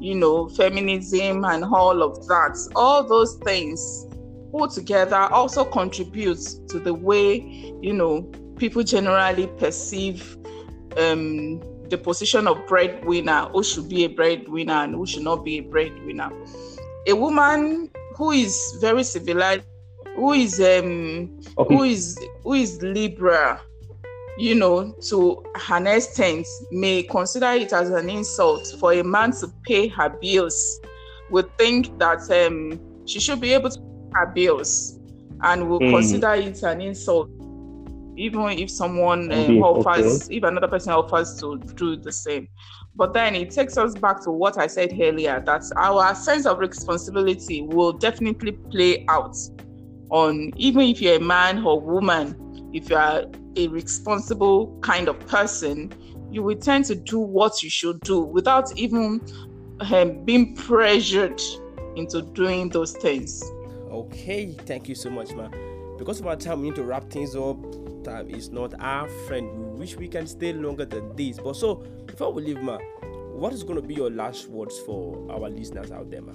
you 0.00 0.14
know 0.14 0.48
feminism 0.48 1.44
and 1.44 1.64
all 1.64 2.02
of 2.02 2.26
that. 2.28 2.56
All 2.74 3.06
those 3.06 3.34
things 3.44 4.06
put 4.50 4.70
together 4.70 5.16
also 5.16 5.64
contributes 5.64 6.54
to 6.68 6.78
the 6.78 6.94
way 6.94 7.36
you 7.82 7.92
know 7.92 8.22
people 8.56 8.82
generally 8.82 9.46
perceive 9.58 10.36
um, 10.96 11.60
the 11.90 11.98
position 11.98 12.46
of 12.46 12.66
breadwinner, 12.66 13.48
who 13.52 13.62
should 13.62 13.88
be 13.88 14.04
a 14.04 14.08
breadwinner 14.08 14.72
and 14.84 14.94
who 14.94 15.06
should 15.06 15.22
not 15.22 15.44
be 15.44 15.58
a 15.58 15.62
breadwinner. 15.62 16.30
A 17.06 17.14
woman 17.14 17.90
who 18.16 18.30
is 18.32 18.76
very 18.80 19.02
civilized, 19.04 19.64
who 20.16 20.32
is 20.32 20.60
um, 20.60 21.30
Okay. 21.56 21.74
who 21.74 21.82
is 21.84 22.18
who 22.42 22.54
is 22.54 22.80
liberal, 22.82 23.58
you 24.36 24.54
know, 24.54 24.92
to 25.08 25.42
an 25.70 25.86
extent, 25.86 26.46
may 26.70 27.02
consider 27.02 27.52
it 27.52 27.72
as 27.72 27.90
an 27.90 28.08
insult 28.10 28.66
for 28.78 28.92
a 28.92 29.02
man 29.02 29.32
to 29.32 29.48
pay 29.64 29.88
her 29.88 30.10
bills. 30.20 30.80
Would 31.30 31.50
think 31.58 31.98
that 31.98 32.20
um, 32.30 32.80
she 33.06 33.20
should 33.20 33.40
be 33.40 33.52
able 33.52 33.70
to 33.70 33.78
pay 33.78 34.20
her 34.20 34.26
bills, 34.34 34.98
and 35.42 35.68
will 35.68 35.80
Mm. 35.80 35.90
consider 35.94 36.34
it 36.34 36.62
an 36.62 36.80
insult 36.80 37.28
even 38.18 38.50
if 38.50 38.70
someone 38.70 39.32
um, 39.32 39.38
Okay, 39.38 39.60
offers, 39.60 40.28
if 40.30 40.42
another 40.42 40.68
person 40.68 40.92
offers 40.92 41.38
to 41.40 41.58
do 41.76 41.96
the 41.96 42.12
same. 42.12 42.48
But 42.96 43.14
then 43.14 43.34
it 43.34 43.50
takes 43.50 43.76
us 43.76 43.94
back 43.94 44.22
to 44.24 44.30
what 44.30 44.58
I 44.58 44.66
said 44.66 44.96
earlier 45.00 45.42
that 45.46 45.62
our 45.76 46.14
sense 46.14 46.46
of 46.46 46.58
responsibility 46.58 47.62
will 47.62 47.92
definitely 47.92 48.52
play 48.52 49.04
out 49.08 49.36
on 50.10 50.50
even 50.56 50.82
if 50.82 51.00
you're 51.00 51.16
a 51.16 51.20
man 51.20 51.64
or 51.64 51.80
woman, 51.80 52.34
if 52.72 52.90
you 52.90 52.96
are 52.96 53.24
a 53.56 53.68
responsible 53.68 54.78
kind 54.80 55.08
of 55.08 55.18
person, 55.26 55.92
you 56.30 56.42
will 56.42 56.56
tend 56.56 56.84
to 56.86 56.94
do 56.94 57.18
what 57.18 57.62
you 57.62 57.70
should 57.70 58.00
do 58.00 58.20
without 58.20 58.76
even 58.76 59.20
um, 59.92 60.24
being 60.24 60.54
pressured 60.54 61.40
into 61.96 62.22
doing 62.22 62.68
those 62.68 62.92
things. 62.92 63.42
Okay, 63.90 64.52
thank 64.66 64.88
you 64.88 64.94
so 64.94 65.10
much, 65.10 65.32
ma. 65.34 65.48
Because 65.98 66.20
of 66.20 66.26
our 66.26 66.36
time, 66.36 66.60
we 66.60 66.68
need 66.68 66.76
to 66.76 66.84
wrap 66.84 67.10
things 67.10 67.34
up. 67.34 67.56
Time 68.04 68.30
is 68.30 68.50
not 68.50 68.74
our 68.80 69.08
friend. 69.26 69.50
We 69.74 69.80
wish 69.80 69.96
we 69.96 70.08
can 70.08 70.26
stay 70.26 70.52
longer 70.52 70.84
than 70.84 71.14
this. 71.16 71.38
But 71.38 71.56
so, 71.56 71.76
before 72.06 72.32
we 72.32 72.42
leave, 72.42 72.62
ma, 72.62 72.78
what 73.32 73.52
is 73.52 73.62
going 73.62 73.80
to 73.80 73.86
be 73.86 73.94
your 73.94 74.10
last 74.10 74.48
words 74.48 74.78
for 74.80 75.30
our 75.30 75.48
listeners 75.48 75.90
out 75.90 76.10
there, 76.10 76.22
ma? 76.22 76.32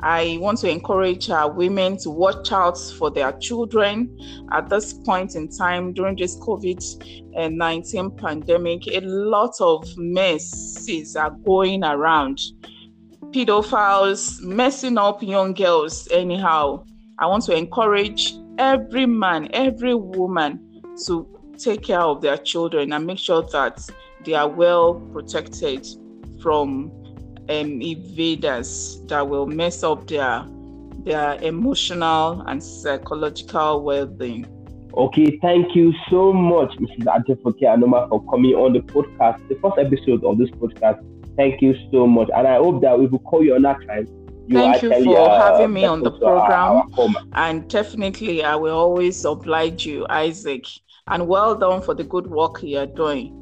I 0.00 0.38
want 0.40 0.58
to 0.60 0.70
encourage 0.70 1.28
our 1.28 1.50
women 1.50 1.96
to 1.98 2.10
watch 2.10 2.52
out 2.52 2.78
for 2.98 3.10
their 3.10 3.32
children 3.32 4.16
at 4.52 4.68
this 4.68 4.92
point 4.92 5.34
in 5.34 5.48
time 5.48 5.92
during 5.92 6.16
this 6.16 6.36
COVID 6.36 7.56
19 7.56 8.10
pandemic. 8.12 8.86
A 8.86 9.00
lot 9.00 9.54
of 9.60 9.84
messes 9.96 11.16
are 11.16 11.30
going 11.30 11.82
around. 11.82 12.40
Pedophiles 13.32 14.40
messing 14.42 14.98
up 14.98 15.22
young 15.22 15.52
girls, 15.52 16.08
anyhow. 16.12 16.84
I 17.18 17.26
want 17.26 17.44
to 17.44 17.56
encourage 17.56 18.34
every 18.58 19.06
man, 19.06 19.48
every 19.52 19.94
woman 19.94 20.82
to 21.06 21.26
take 21.56 21.82
care 21.82 22.00
of 22.00 22.20
their 22.20 22.36
children 22.36 22.92
and 22.92 23.06
make 23.06 23.18
sure 23.18 23.42
that 23.52 23.88
they 24.24 24.34
are 24.34 24.48
well 24.48 24.94
protected 25.12 25.86
from 26.42 26.90
um, 27.48 27.80
invaders 27.80 29.00
that 29.06 29.26
will 29.26 29.46
mess 29.46 29.82
up 29.82 30.06
their 30.06 30.44
their 31.04 31.40
emotional 31.42 32.42
and 32.48 32.62
psychological 32.62 33.82
well-being. 33.82 34.46
Okay, 34.94 35.38
thank 35.40 35.74
you 35.74 35.94
so 36.10 36.32
much, 36.32 36.74
Mrs. 36.76 37.04
Adefoke 37.04 37.62
Anoma, 37.62 38.08
for 38.08 38.22
coming 38.24 38.54
on 38.54 38.72
the 38.72 38.80
podcast, 38.80 39.46
the 39.48 39.54
first 39.62 39.78
episode 39.78 40.24
of 40.24 40.38
this 40.38 40.50
podcast. 40.50 41.02
Thank 41.36 41.62
you 41.62 41.74
so 41.92 42.06
much, 42.06 42.28
and 42.34 42.48
I 42.48 42.56
hope 42.56 42.82
that 42.82 42.98
we 42.98 43.06
will 43.06 43.20
call 43.20 43.44
you 43.44 43.54
another 43.54 43.82
time. 43.86 44.06
You 44.48 44.54
Thank 44.54 44.82
you 44.82 45.04
for 45.04 45.18
uh, 45.18 45.52
having 45.52 45.74
me 45.74 45.84
on 45.84 46.02
the 46.02 46.10
program, 46.10 46.48
our, 46.48 46.88
our 46.98 47.08
and 47.34 47.68
definitely 47.68 48.42
I 48.42 48.56
will 48.56 48.74
always 48.74 49.22
oblige 49.26 49.84
you, 49.84 50.06
Isaac. 50.08 50.64
And 51.06 51.28
well 51.28 51.54
done 51.54 51.82
for 51.82 51.92
the 51.92 52.04
good 52.04 52.26
work 52.26 52.62
you 52.62 52.78
are 52.78 52.86
doing. 52.86 53.34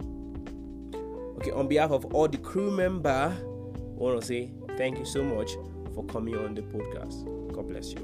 Okay, 1.36 1.52
on 1.52 1.68
behalf 1.68 1.92
of 1.92 2.06
all 2.06 2.26
the 2.26 2.38
crew 2.38 2.72
member 2.72 3.32
I 3.32 3.98
want 3.98 4.20
to 4.20 4.26
say 4.26 4.50
thank 4.76 4.98
you 4.98 5.04
so 5.04 5.22
much 5.22 5.52
for 5.94 6.04
coming 6.06 6.36
on 6.36 6.56
the 6.56 6.62
podcast. 6.62 7.24
God 7.52 7.68
bless 7.68 7.92
you. 7.92 8.02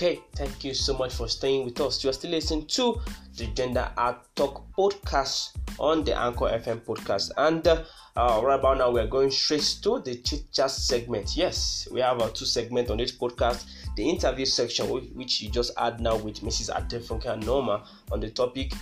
Okay, 0.00 0.22
thank 0.34 0.64
you 0.64 0.72
so 0.72 0.96
much 0.96 1.12
for 1.12 1.28
staying 1.28 1.66
with 1.66 1.78
us. 1.78 2.02
You 2.02 2.08
are 2.08 2.14
still 2.14 2.30
listening 2.30 2.64
to 2.68 3.02
the 3.36 3.48
Gender 3.48 3.86
Art 3.98 4.16
Talk 4.34 4.64
podcast 4.74 5.50
on 5.78 6.04
the 6.04 6.18
Anchor 6.18 6.46
FM 6.46 6.80
podcast. 6.86 7.32
And 7.36 7.68
uh, 7.68 7.84
uh, 8.16 8.40
right 8.42 8.58
about 8.58 8.78
now, 8.78 8.90
we're 8.90 9.06
going 9.06 9.30
straight 9.30 9.76
to 9.82 10.00
the 10.00 10.14
chit 10.22 10.50
chat 10.54 10.70
segment. 10.70 11.36
Yes, 11.36 11.86
we 11.92 12.00
have 12.00 12.18
our 12.22 12.30
two 12.30 12.46
segments 12.46 12.90
on 12.90 12.96
this 12.96 13.12
podcast 13.12 13.66
the 13.94 14.08
interview 14.08 14.46
section, 14.46 14.86
which 14.88 15.42
you 15.42 15.50
just 15.50 15.70
add 15.76 16.00
now 16.00 16.16
with 16.16 16.40
Mrs. 16.40 16.74
Adefunke 16.74 17.26
Anoma 17.26 17.86
on 18.10 18.20
the 18.20 18.30
topic 18.30 18.72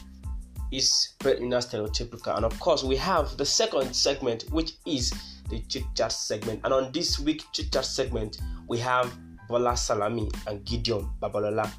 is 0.70 1.14
breadwinner 1.18 1.58
stereotypical. 1.58 2.36
And 2.36 2.44
of 2.44 2.60
course, 2.60 2.84
we 2.84 2.94
have 2.94 3.36
the 3.36 3.44
second 3.44 3.92
segment, 3.92 4.44
which 4.52 4.74
is 4.86 5.12
the 5.50 5.62
chit 5.62 5.82
chat 5.96 6.12
segment. 6.12 6.60
And 6.62 6.72
on 6.72 6.92
this 6.92 7.18
week 7.18 7.42
chit 7.52 7.72
chat 7.72 7.86
segment, 7.86 8.38
we 8.68 8.78
have 8.78 9.12
Bola 9.48 9.76
Salami 9.76 10.30
and 10.46 10.64
Gideon 10.64 11.08
Babalola. 11.20 11.70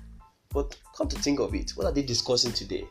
But 0.52 0.76
come 0.98 1.08
to 1.08 1.20
think 1.20 1.40
of 1.40 1.54
it, 1.54 1.72
what 1.76 1.86
are 1.86 1.92
they 1.94 2.02
discussing 2.02 2.52
today? 2.52 2.86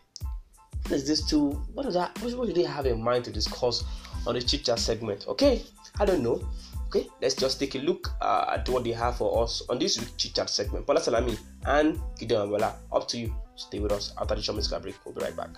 What 0.83 0.93
is 0.93 1.07
this 1.07 1.27
two? 1.29 1.51
What 1.75 1.87
is 1.87 1.95
that? 1.95 2.17
What 2.23 2.47
do 2.47 2.53
they 2.53 2.63
have 2.63 2.87
in 2.87 3.03
mind 3.03 3.25
to 3.25 3.33
discuss 3.33 3.85
on 4.27 4.35
the 4.35 4.41
chit 4.41 4.65
chat 4.65 4.79
segment? 4.79 5.27
Okay, 5.29 5.63
I 5.99 6.05
don't 6.05 6.23
know. 6.23 6.41
Okay, 6.87 7.07
let's 7.21 7.35
just 7.35 7.59
take 7.59 7.75
a 7.75 7.79
look 7.79 8.09
uh, 8.23 8.55
at 8.57 8.69
what 8.69 8.85
they 8.85 8.93
have 8.93 9.17
for 9.19 9.43
us 9.43 9.63
on 9.69 9.79
this 9.79 9.99
week 9.99 10.09
chit 10.17 10.35
chat 10.35 10.49
segment. 10.49 10.87
Bola 10.87 11.01
Salami 11.01 11.37
and 11.67 12.01
Gideon 12.19 12.49
Babalola. 12.49 12.75
Up 12.93 13.09
to 13.09 13.19
you. 13.19 13.35
Stay 13.57 13.81
with 13.81 13.91
us 13.91 14.15
after 14.21 14.37
the 14.37 14.43
short 14.43 14.55
musical 14.57 14.79
break. 14.81 14.95
We'll 15.05 15.15
be 15.15 15.23
right 15.23 15.37
back. 15.37 15.51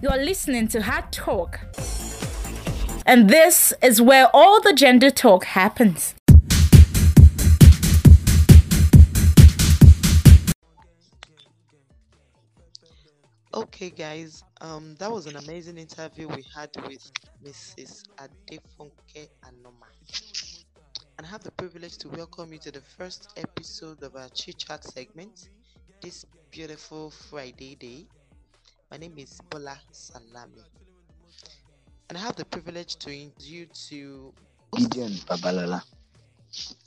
You're 0.00 0.24
listening 0.24 0.68
to 0.68 0.80
Hard 0.80 1.10
Talk. 1.10 1.58
And 3.08 3.30
this 3.30 3.72
is 3.80 4.02
where 4.02 4.28
all 4.34 4.60
the 4.60 4.72
gender 4.72 5.12
talk 5.12 5.44
happens. 5.44 6.16
Okay, 13.54 13.90
guys, 13.90 14.42
um, 14.60 14.96
that 14.98 15.10
was 15.10 15.26
an 15.26 15.36
amazing 15.36 15.78
interview 15.78 16.26
we 16.26 16.44
had 16.52 16.70
with 16.88 17.08
Mrs. 17.44 18.02
Adefunke 18.18 19.28
Anoma. 19.44 19.86
And 21.16 21.26
I 21.26 21.30
have 21.30 21.44
the 21.44 21.52
privilege 21.52 21.96
to 21.98 22.08
welcome 22.08 22.52
you 22.52 22.58
to 22.58 22.72
the 22.72 22.82
first 22.98 23.30
episode 23.36 24.02
of 24.02 24.16
our 24.16 24.28
chit 24.30 24.58
chat 24.58 24.82
segment 24.82 25.50
this 26.02 26.26
beautiful 26.50 27.10
Friday 27.10 27.76
day. 27.76 28.08
My 28.90 28.96
name 28.96 29.14
is 29.16 29.40
Bola 29.48 29.78
Salami. 29.92 30.64
And 32.08 32.18
I 32.18 32.20
have 32.20 32.36
the 32.36 32.44
privilege 32.44 32.96
to 32.96 33.10
introduce 33.12 33.50
you 33.50 33.66
to 33.88 34.34
Gideon 34.76 35.12
Babalola. 35.26 35.82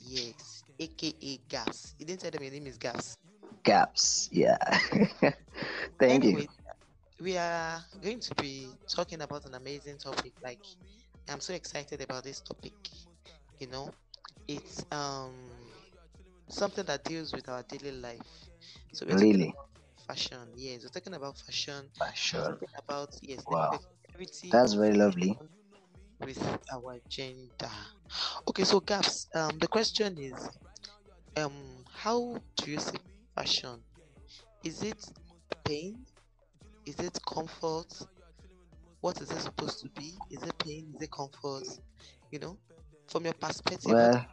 Yes, 0.00 0.62
aka 0.78 1.38
Gaps. 1.48 1.94
You 1.98 2.06
didn't 2.06 2.20
tell 2.20 2.30
them 2.30 2.42
your 2.42 2.52
name 2.52 2.66
is 2.66 2.78
Gaps. 2.78 3.16
Gaps, 3.62 4.28
yeah. 4.32 4.56
Thank 6.00 6.24
anyway, 6.24 6.42
you. 6.42 6.48
We 7.20 7.36
are 7.36 7.82
going 8.02 8.20
to 8.20 8.34
be 8.36 8.68
talking 8.88 9.20
about 9.20 9.44
an 9.44 9.54
amazing 9.54 9.98
topic. 9.98 10.32
Like, 10.42 10.64
I'm 11.28 11.40
so 11.40 11.52
excited 11.54 12.00
about 12.00 12.24
this 12.24 12.40
topic. 12.40 12.72
You 13.58 13.66
know, 13.68 13.90
it's 14.48 14.84
um 14.90 15.34
something 16.48 16.84
that 16.86 17.04
deals 17.04 17.32
with 17.34 17.48
our 17.48 17.62
daily 17.64 17.92
life. 17.92 18.48
So 18.92 19.06
we're 19.06 19.18
really 19.18 19.54
fashion. 20.06 20.48
Yes, 20.56 20.82
we're 20.82 20.88
talking 20.88 21.14
about 21.14 21.36
fashion. 21.36 21.90
Fashion. 21.98 22.58
about 22.78 23.10
yes. 23.22 23.44
Wow. 23.46 23.78
That's 24.50 24.74
very 24.74 24.94
lovely. 24.94 25.38
With 26.20 26.58
our 26.72 26.98
gender. 27.08 27.70
Okay, 28.48 28.64
so 28.64 28.80
gaps. 28.80 29.28
Um, 29.34 29.58
the 29.58 29.66
question 29.68 30.18
is, 30.18 30.50
um, 31.36 31.52
how 31.90 32.36
do 32.56 32.70
you 32.70 32.78
see 32.78 32.98
fashion? 33.34 33.80
Is 34.62 34.82
it 34.82 35.02
pain? 35.64 36.04
Is 36.84 36.96
it 36.96 37.18
comfort? 37.26 37.86
What 39.00 39.20
is 39.22 39.30
it 39.30 39.40
supposed 39.40 39.80
to 39.80 39.88
be? 39.90 40.12
Is 40.30 40.42
it 40.42 40.58
pain? 40.58 40.92
Is 40.94 41.02
it 41.02 41.10
comfort? 41.10 41.64
You 42.30 42.40
know, 42.40 42.58
from 43.08 43.24
your 43.24 43.34
perspective. 43.34 43.92
Well, 43.92 44.26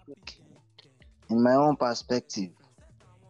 in 1.30 1.42
my 1.44 1.54
own 1.54 1.78
perspective, 1.78 2.50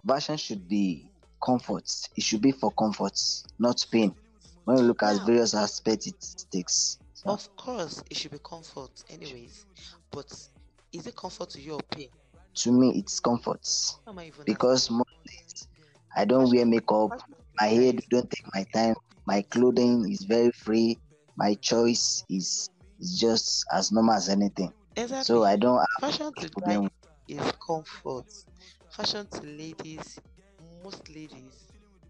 fashion 0.08 0.38
should 0.38 0.68
be 0.68 1.12
comfort. 1.44 1.92
It 2.16 2.24
should 2.24 2.42
be 2.42 2.52
for 2.52 2.72
comfort, 2.72 3.20
not 3.60 3.86
pain. 3.92 4.16
When 4.68 4.76
we 4.76 4.84
look 4.84 5.02
at 5.02 5.26
various 5.26 5.54
aspects 5.54 6.08
it 6.08 6.46
takes. 6.52 7.00
So. 7.14 7.30
Of 7.30 7.56
course, 7.56 8.04
it 8.10 8.18
should 8.18 8.32
be 8.32 8.40
comfort, 8.40 8.92
anyways. 9.10 9.66
But 10.12 10.30
is 10.92 11.08
it 11.08 11.16
comfort 11.16 11.52
to 11.52 11.62
you 11.62 11.76
or 11.76 11.80
pain? 11.90 12.10
To 12.56 12.72
me, 12.74 12.92
it's 12.98 13.22
comfort. 13.22 13.66
Because 14.46 14.92
most 14.92 15.10
days 15.26 15.68
I 16.14 16.26
don't 16.26 16.54
wear 16.54 16.66
makeup. 16.66 17.22
My 17.58 17.68
hair 17.68 17.94
don't 18.10 18.30
take 18.30 18.46
my 18.54 18.66
time. 18.74 18.96
My 19.26 19.42
clothing 19.44 20.12
is 20.12 20.24
very 20.24 20.52
free. 20.52 21.00
My 21.38 21.54
choice 21.54 22.26
is 22.30 22.70
is 23.00 23.18
just 23.18 23.66
as 23.72 23.94
normal 23.94 24.16
as 24.16 24.28
anything. 24.28 24.74
Exactly. 24.98 25.24
So 25.24 25.46
I 25.46 25.56
don't 25.56 25.78
have 25.78 26.12
fashion 26.12 26.34
to 26.42 26.50
problem. 26.50 26.90
is 27.30 27.54
comfort. 27.66 28.26
Fashion 28.90 29.28
to 29.28 29.42
ladies 29.44 30.20
most 30.84 31.10
ladies, 31.10 31.68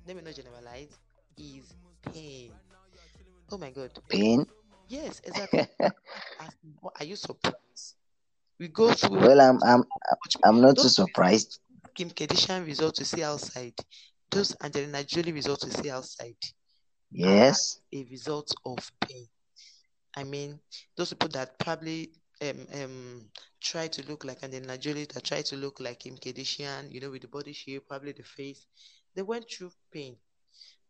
let 0.07 0.15
me 0.15 0.21
not 0.21 0.35
generalize, 0.35 0.97
is 1.37 1.73
pain. 2.13 2.51
Oh 3.51 3.57
my 3.57 3.71
god. 3.71 3.91
Pain? 4.09 4.45
Yes, 4.89 5.21
exactly. 5.23 5.67
are 6.99 7.05
you 7.05 7.15
surprised? 7.15 7.95
We 8.59 8.67
go 8.69 8.91
through 8.91 9.19
Well 9.19 9.41
I'm 9.41 9.59
I'm 9.63 9.83
I'm 10.43 10.61
not 10.61 10.77
too 10.77 10.89
surprised. 10.89 11.59
Kim 11.95 12.09
Kardashian 12.09 12.65
results 12.65 12.99
to 12.99 13.05
see 13.05 13.23
outside. 13.23 13.73
Those 14.29 14.55
Angelina 14.61 15.03
Jolie 15.03 15.31
results 15.31 15.65
to 15.65 15.71
see 15.71 15.89
outside. 15.89 16.35
Yes. 17.11 17.79
A 17.93 18.03
result 18.11 18.53
of 18.65 18.77
pain. 19.01 19.27
I 20.15 20.23
mean, 20.23 20.59
those 20.95 21.13
people 21.13 21.29
that 21.29 21.57
probably 21.59 22.11
um 22.41 22.67
um 22.73 23.25
try 23.61 23.87
to 23.87 24.05
look 24.07 24.25
like 24.25 24.43
Angelina 24.43 24.77
Jolie, 24.77 25.05
that 25.05 25.23
try 25.23 25.41
to 25.41 25.55
look 25.55 25.79
like 25.79 25.99
Kim 25.99 26.17
Kardashian, 26.17 26.91
you 26.91 26.99
know, 26.99 27.11
with 27.11 27.21
the 27.21 27.27
body 27.27 27.53
shape, 27.53 27.87
probably 27.87 28.11
the 28.11 28.23
face. 28.23 28.65
They 29.15 29.21
went 29.21 29.45
through 29.49 29.71
pain. 29.91 30.17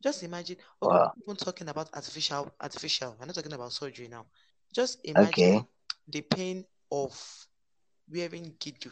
Just 0.02 0.24
imagine. 0.24 0.58
Okay, 0.82 0.96
wow. 0.96 1.12
we're 1.26 1.36
talking 1.36 1.70
about 1.70 1.90
artificial, 1.94 2.52
artificial. 2.62 3.16
We're 3.20 3.26
not 3.26 3.36
talking 3.36 3.54
about 3.54 3.72
surgery 3.72 4.08
now. 4.08 4.26
Just 4.74 5.00
imagine 5.04 5.30
okay. 5.30 5.66
the 6.08 6.22
pain 6.22 6.66
of 6.92 7.48
wearing 8.12 8.54
gidu 8.60 8.92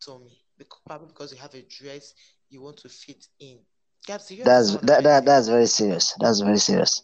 tummy, 0.00 0.38
probably 0.86 1.08
because 1.08 1.32
you 1.32 1.38
have 1.38 1.54
a 1.54 1.62
dress 1.62 2.14
you 2.48 2.62
want 2.62 2.76
to 2.78 2.88
fit 2.88 3.26
in. 3.38 3.58
that's 4.06 4.76
that, 4.76 5.02
that 5.02 5.24
that's 5.24 5.48
very 5.48 5.66
serious. 5.66 6.14
That's 6.18 6.40
very 6.40 6.58
serious. 6.58 7.02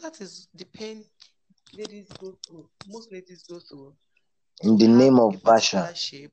That 0.00 0.20
is 0.20 0.48
the 0.54 0.64
pain 0.64 1.04
ladies 1.76 2.08
go 2.20 2.38
through. 2.46 2.68
Most 2.88 3.12
ladies 3.12 3.44
go 3.48 3.58
through. 3.58 3.94
In 4.62 4.76
the 4.76 4.88
name 4.88 5.18
of 5.18 5.40
fashion. 5.42 5.82
shape. 5.94 6.32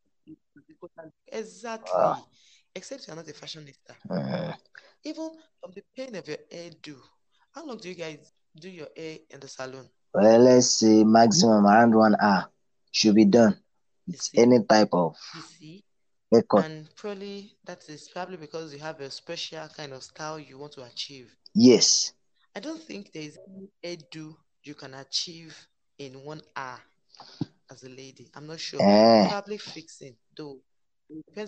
Exactly. 1.27 1.91
Wow. 1.93 2.25
Except 2.75 3.07
you're 3.07 3.15
not 3.15 3.27
a 3.27 3.33
fashionista. 3.33 3.95
Mhm. 4.07 4.55
Even 5.03 5.29
from 5.61 5.71
the 5.73 5.83
pain 5.95 6.15
of 6.15 6.27
your 6.27 6.37
hairdo. 6.51 6.95
How 7.53 7.65
long 7.65 7.77
do 7.77 7.89
you 7.89 7.95
guys 7.95 8.31
do 8.59 8.69
your 8.69 8.87
hair 8.95 9.17
in 9.29 9.39
the 9.39 9.47
salon? 9.47 9.89
Well, 10.13 10.39
let's 10.39 10.67
say 10.67 11.03
maximum 11.03 11.65
around 11.65 11.95
one 11.95 12.15
hour 12.19 12.49
should 12.91 13.15
be 13.15 13.25
done 13.25 13.57
see? 14.15 14.39
any 14.39 14.63
type 14.63 14.89
of 14.93 15.15
You 15.35 15.41
see? 15.41 15.83
haircut. 16.31 16.65
And 16.65 16.95
probably 16.95 17.53
that 17.65 17.87
is 17.89 18.09
probably 18.09 18.37
because 18.37 18.73
you 18.73 18.79
have 18.79 18.99
a 18.99 19.09
special 19.11 19.67
kind 19.75 19.93
of 19.93 20.03
style 20.03 20.39
you 20.39 20.57
want 20.57 20.73
to 20.73 20.83
achieve. 20.83 21.31
Yes. 21.53 22.13
I 22.55 22.59
don't 22.59 22.81
think 22.81 23.11
there 23.11 23.23
is 23.23 23.37
any 23.47 23.69
hairdo 23.83 24.35
you 24.63 24.73
can 24.73 24.93
achieve 24.95 25.55
in 25.97 26.23
one 26.23 26.41
hour 26.55 26.79
as 27.71 27.83
a 27.83 27.89
lady. 27.89 28.29
I'm 28.35 28.47
not 28.47 28.59
sure. 28.59 28.79
Eh. 28.81 29.27
Probably 29.29 29.57
fixing, 29.57 30.15
though. 30.35 30.59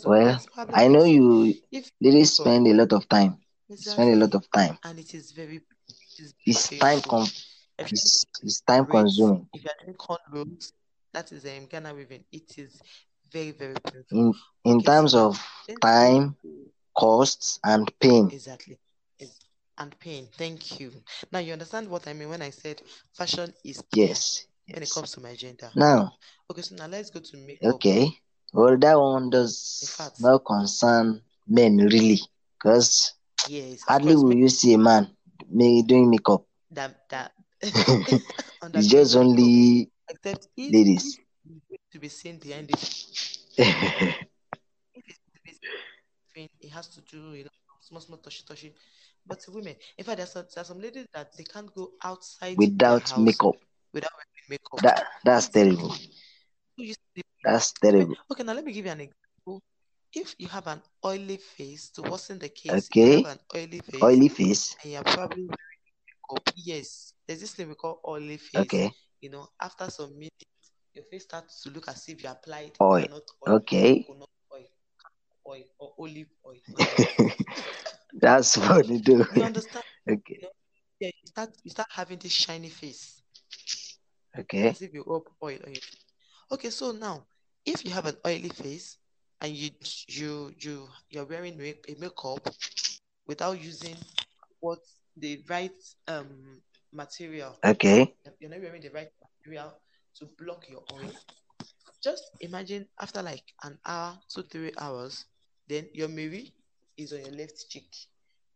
Well, 0.05 0.39
I 0.73 0.87
know 0.87 1.03
you 1.03 1.53
because- 1.71 2.33
spend 2.35 2.67
a 2.67 2.73
lot 2.73 2.93
of 2.93 3.07
time. 3.07 3.37
Spend 3.75 4.13
a 4.13 4.15
lot 4.17 4.33
of 4.35 4.49
time. 4.51 4.77
and 4.83 4.99
it 4.99 5.13
is 5.13 5.31
very, 5.31 5.57
it 5.57 6.19
is 6.19 6.33
It's 6.45 6.67
time 6.69 7.01
com- 7.01 7.27
it's, 7.79 8.25
it's 8.43 8.61
time 8.61 8.85
consuming. 8.85 9.47
If 9.53 9.63
you're 9.63 9.73
doing 9.85 9.95
cornrows, 9.97 10.71
that 11.13 11.31
is 11.31 11.45
um, 11.45 11.65
Ghana 11.67 11.93
weaving. 11.93 12.23
It 12.31 12.57
is 12.57 12.81
very, 13.31 13.51
very 13.51 13.75
painful. 13.75 14.17
In 14.19 14.33
in 14.65 14.75
Okay, 14.77 14.85
terms 14.85 15.11
so 15.13 15.27
of 15.29 15.47
time, 15.81 16.35
costs, 16.97 17.59
and 17.63 17.91
pain. 17.99 18.29
Exactly. 18.31 18.77
And 19.77 19.97
pain. 19.99 20.27
Thank 20.37 20.79
you. 20.79 20.91
Now 21.31 21.39
you 21.39 21.53
understand 21.53 21.89
what 21.89 22.07
I 22.07 22.13
mean 22.13 22.29
when 22.29 22.41
I 22.41 22.49
said 22.51 22.81
fashion 23.13 23.53
is 23.63 23.81
Yes. 23.93 24.45
when 24.69 24.83
it 24.83 24.91
comes 24.91 25.11
to 25.13 25.21
my 25.21 25.35
gender. 25.35 25.71
Now, 25.75 26.13
Okay, 26.51 26.61
so 26.61 26.75
now 26.75 26.87
let's 26.87 27.09
go 27.09 27.19
to 27.19 27.37
makeup. 27.37 27.75
okay. 27.75 28.09
Well, 28.53 28.77
that 28.77 28.99
one 28.99 29.29
does 29.29 29.95
not 30.19 30.45
concern 30.45 31.21
men 31.47 31.77
really, 31.77 32.19
because 32.57 33.13
yes, 33.49 33.83
hardly 33.87 34.15
will 34.15 34.33
you 34.35 34.49
see 34.49 34.73
a 34.73 34.77
man 34.77 35.07
doing 35.87 36.09
makeup. 36.09 36.43
that 36.71 37.07
that 37.09 37.31
It's 38.73 38.87
just 38.87 39.15
only 39.15 39.89
Except 40.09 40.47
if 40.57 40.73
ladies. 40.73 41.17
if 41.69 41.79
to 41.91 41.99
be 41.99 42.09
seen 42.09 42.37
behind 42.37 42.69
it, 42.69 42.83
if 43.57 45.03
it's 45.45 45.59
seen, 46.35 46.49
it 46.59 46.69
has 46.69 46.87
to 46.89 47.01
do 47.01 47.33
you 47.33 47.43
know 47.43 47.49
small 47.81 48.01
small 48.01 48.17
touchy 48.17 48.43
touchy. 48.47 48.73
But 49.25 49.39
women, 49.49 49.75
in 49.97 50.03
fact, 50.03 50.17
there's 50.17 50.31
some, 50.31 50.45
there's 50.53 50.67
some 50.67 50.81
ladies 50.81 51.05
that 51.13 51.31
they 51.37 51.43
can't 51.43 51.73
go 51.73 51.91
outside 52.03 52.57
Without 52.57 53.17
makeup. 53.17 53.55
without 53.93 54.11
makeup. 54.49 54.81
That 54.81 55.05
that's 55.23 55.47
terrible. 55.49 55.93
That's 57.43 57.73
terrible. 57.73 58.15
okay, 58.31 58.43
now 58.43 58.53
let 58.53 58.65
me 58.65 58.71
give 58.73 58.85
you 58.85 58.91
an 58.91 59.01
example. 59.01 59.61
If 60.13 60.35
you 60.39 60.47
have 60.47 60.67
an 60.67 60.81
oily 61.05 61.37
face, 61.37 61.89
to 61.91 62.03
worsen 62.03 62.39
the 62.39 62.49
case, 62.49 62.89
Okay. 62.89 63.09
you 63.15 63.23
have 63.23 63.37
an 63.37 63.39
oily 63.55 63.79
face 63.81 64.01
Oily 64.03 64.29
face. 64.29 64.75
and 64.83 64.91
you're 64.93 65.03
probably 65.03 65.43
wearing 65.45 65.81
makeup, 66.07 66.53
yes, 66.55 67.13
there's 67.27 67.41
this 67.41 67.53
thing 67.53 67.69
we 67.69 67.75
call 67.75 68.01
oily 68.07 68.37
face. 68.37 68.61
Okay. 68.61 68.91
You 69.21 69.29
know, 69.29 69.47
after 69.61 69.89
some 69.89 70.13
minutes, 70.17 70.71
your 70.93 71.05
face 71.05 71.23
starts 71.23 71.63
to 71.63 71.69
look 71.69 71.87
as 71.87 72.07
if 72.09 72.23
you 72.23 72.29
applied 72.29 72.77
Oil. 72.81 73.07
coconut 73.07 73.23
oil, 73.45 73.55
Okay. 73.55 74.05
coconut 74.07 74.29
oil, 74.53 74.65
oil, 75.47 75.63
or 75.79 75.93
olive 75.99 76.27
oil. 76.45 76.59
on 76.77 76.85
your 76.89 76.99
face. 77.07 77.35
That's 78.19 78.57
what 78.57 78.87
they 78.87 78.97
do. 78.99 79.25
You 79.35 79.43
understand? 79.43 79.83
Okay. 80.09 80.39
You 80.41 80.47
know, 80.47 80.51
yeah, 80.99 81.07
you 81.21 81.27
start 81.27 81.49
you 81.63 81.71
start 81.71 81.89
having 81.91 82.19
this 82.19 82.31
shiny 82.31 82.69
face, 82.69 83.21
Okay. 84.39 84.69
as 84.69 84.81
if 84.81 84.93
you 84.93 85.03
rub 85.07 85.23
oil 85.43 85.59
on 85.65 85.71
your 85.73 85.81
face. 85.81 86.00
Okay, 86.51 86.69
so 86.69 86.91
now 86.91 87.23
if 87.65 87.85
you 87.85 87.91
have 87.91 88.05
an 88.05 88.17
oily 88.27 88.49
face 88.49 88.97
and 89.39 89.55
you 89.55 89.69
you 90.07 90.51
you 90.59 90.87
you're 91.09 91.25
wearing 91.25 91.53
a 91.61 91.95
makeup 91.97 92.45
without 93.25 93.61
using 93.61 93.95
what 94.59 94.79
the 95.15 95.41
right 95.47 95.71
um 96.09 96.61
material, 96.91 97.57
Okay. 97.63 98.13
you're 98.39 98.51
not 98.51 98.59
wearing 98.59 98.81
the 98.81 98.89
right 98.89 99.07
material 99.23 99.71
to 100.19 100.25
block 100.37 100.67
your 100.69 100.83
oil. 100.91 101.11
Just 102.03 102.23
imagine 102.41 102.85
after 102.99 103.21
like 103.21 103.43
an 103.63 103.77
hour, 103.85 104.19
two, 104.27 104.43
three 104.43 104.73
hours, 104.77 105.25
then 105.69 105.87
your 105.93 106.09
Mary 106.09 106.51
is 106.97 107.13
on 107.13 107.21
your 107.21 107.31
left 107.31 107.69
cheek 107.69 107.95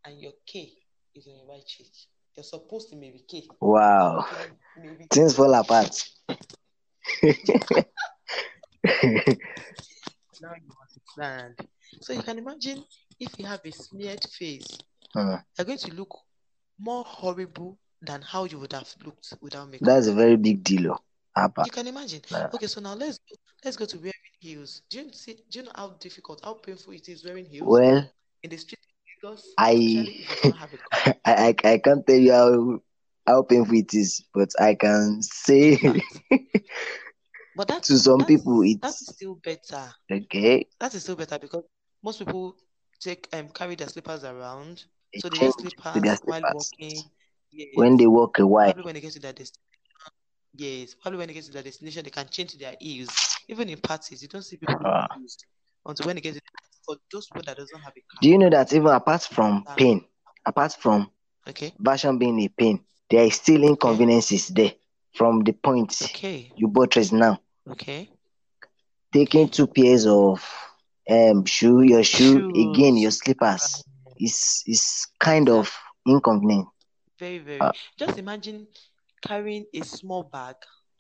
and 0.04 0.20
your 0.20 0.34
K 0.46 0.74
is 1.16 1.28
on 1.28 1.36
your 1.38 1.48
right 1.48 1.66
cheek. 1.66 1.92
You're 2.36 2.44
supposed 2.44 2.90
to 2.90 2.98
maybe 2.98 3.24
K. 3.26 3.48
Wow. 3.62 4.26
Maybe 4.78 5.08
Things 5.10 5.34
fall 5.36 5.54
apart. 5.54 6.04
Now 10.42 10.54
you 10.56 10.72
understand. 10.82 11.56
So 12.02 12.14
you 12.14 12.22
can 12.22 12.38
imagine 12.38 12.84
if 13.20 13.38
you 13.40 13.46
have 13.46 13.62
a 13.66 13.72
smeared 13.72 14.24
face, 14.24 14.78
Hmm. 15.14 15.36
you're 15.58 15.66
going 15.66 15.78
to 15.80 15.94
look 15.94 16.14
more 16.78 17.04
horrible 17.06 17.78
than 18.02 18.22
how 18.22 18.44
you 18.44 18.60
would 18.60 18.74
have 18.74 18.94
looked 19.06 19.34
without 19.42 19.70
makeup. 19.70 19.86
That's 19.88 20.08
a 20.08 20.14
very 20.14 20.36
big 20.36 20.64
deal. 20.64 20.92
oh. 20.92 21.00
Apa. 21.36 21.64
You 21.66 21.72
can 21.72 21.88
imagine. 21.88 22.22
Nah. 22.32 22.48
Okay, 22.54 22.68
so 22.68 22.80
now 22.82 22.94
let's 22.96 23.18
go, 23.20 23.36
let's 23.64 23.78
go 23.78 23.86
to 23.86 23.98
wearing 23.98 24.36
heels. 24.40 24.82
Do 24.90 25.00
you 25.00 25.12
see? 25.12 25.36
Do 25.50 25.60
you 25.60 25.66
know 25.66 25.72
how 25.76 25.90
difficult, 26.00 26.40
how 26.44 26.54
painful 26.56 26.94
it 26.94 27.08
is 27.10 27.24
wearing 27.26 27.46
heels 27.46 27.68
Well, 27.68 28.08
in 28.44 28.50
the 28.50 28.58
street? 28.58 28.80
Because 29.20 29.44
I 29.58 29.72
especially 29.72 30.16
if 30.20 30.30
you 30.30 30.50
don't 30.52 30.58
have 30.60 30.74
a 30.74 30.78
car. 30.78 31.16
I, 31.26 31.34
I 31.36 31.56
I 31.74 31.78
can't 31.80 32.06
tell 32.08 32.16
you 32.20 32.32
how 32.32 32.80
how 33.26 33.44
painful 33.44 33.76
it 33.78 33.94
is, 33.94 34.24
but 34.34 34.50
I 34.60 34.76
can 34.76 35.22
say 35.22 35.78
But 37.56 37.68
that 37.70 37.84
to 37.84 37.98
some 37.98 38.26
that's, 38.26 38.26
people 38.26 38.62
that's 38.82 39.00
it's 39.00 39.16
still 39.16 39.36
better. 39.36 39.94
okay. 40.12 40.68
That 40.80 40.94
is 40.94 41.04
still 41.04 41.16
better 41.16 41.40
because 41.40 41.64
most 42.04 42.20
people 42.20 42.58
take 43.00 43.28
um 43.34 43.50
carry 43.50 43.76
their 43.76 43.88
slippers 43.90 44.24
around, 44.24 44.86
They 45.14 45.22
so 45.22 45.30
they 45.30 45.38
wear 45.38 45.50
change 45.50 45.56
to 45.56 45.62
their 45.62 45.76
slippers 45.76 46.24
while 46.26 46.46
walking. 46.46 47.10
Yes. 47.52 47.68
when 47.74 47.98
they 47.98 48.08
walk 48.08 48.40
a 48.40 48.46
while. 48.48 48.74
Probably 48.74 48.84
when 48.84 48.96
they 48.96 49.02
get 49.02 49.14
to 49.14 49.20
their 49.20 49.34
destination. 49.34 49.62
Yes, 50.56 50.96
probably 50.96 51.20
when 51.20 51.28
they 51.28 51.34
get 51.34 51.44
to 51.46 51.52
their 51.52 51.64
destination, 51.64 52.04
they 52.04 52.10
can 52.10 52.28
change 52.30 52.52
to 52.52 52.58
their 52.60 52.76
heels. 52.80 53.20
Even 53.48 53.70
in 53.70 53.80
parties, 53.80 54.22
you 54.22 54.28
don't 54.30 54.44
see 54.44 54.58
people 54.58 54.78
with 54.80 54.86
Ah. 54.86 55.08
until 55.86 56.06
when 56.06 56.16
they 56.16 56.22
get 56.22 56.34
to 56.36 56.42
for 56.86 56.98
those 57.12 57.28
people 57.28 57.44
that 57.46 57.58
doesn't 57.58 57.82
have 57.82 57.94
a 57.96 58.02
car. 58.02 58.22
Do 58.22 58.30
you 58.30 58.38
know 58.38 58.50
that 58.50 58.74
even 58.74 58.88
apart 58.88 59.22
from 59.24 59.68
Ah. 59.68 59.78
pain, 59.78 60.06
apart 60.46 60.74
from 60.74 61.12
Okay, 61.48 61.76
version 61.80 62.18
being 62.18 62.40
a 62.42 62.48
pain, 62.50 62.86
there 63.10 63.26
is 63.26 63.36
still 63.36 63.64
inconveniences 63.64 64.48
there 64.50 64.74
from 65.14 65.44
the 65.44 65.54
point 65.54 65.94
okay, 66.02 66.54
you 66.56 66.68
buttress 66.68 67.12
now. 67.12 67.40
okay. 67.68 68.10
Taking 69.14 69.50
two 69.50 69.68
pairs 69.68 70.06
of 70.06 70.44
um 71.10 71.46
shoe, 71.46 71.82
your 71.82 72.04
shoe 72.04 72.44
again, 72.56 72.98
your 72.98 73.12
slippers 73.12 73.84
is 74.18 74.64
is 74.68 75.08
kind 75.20 75.50
of 75.50 75.76
inconvenient. 76.08 76.68
Very, 77.20 77.40
very. 77.40 77.68
Ah. 77.68 77.74
Just 77.98 78.18
imagine 78.18 78.68
carrying 79.22 79.66
a 79.74 79.82
small 79.84 80.24
bag 80.24 80.56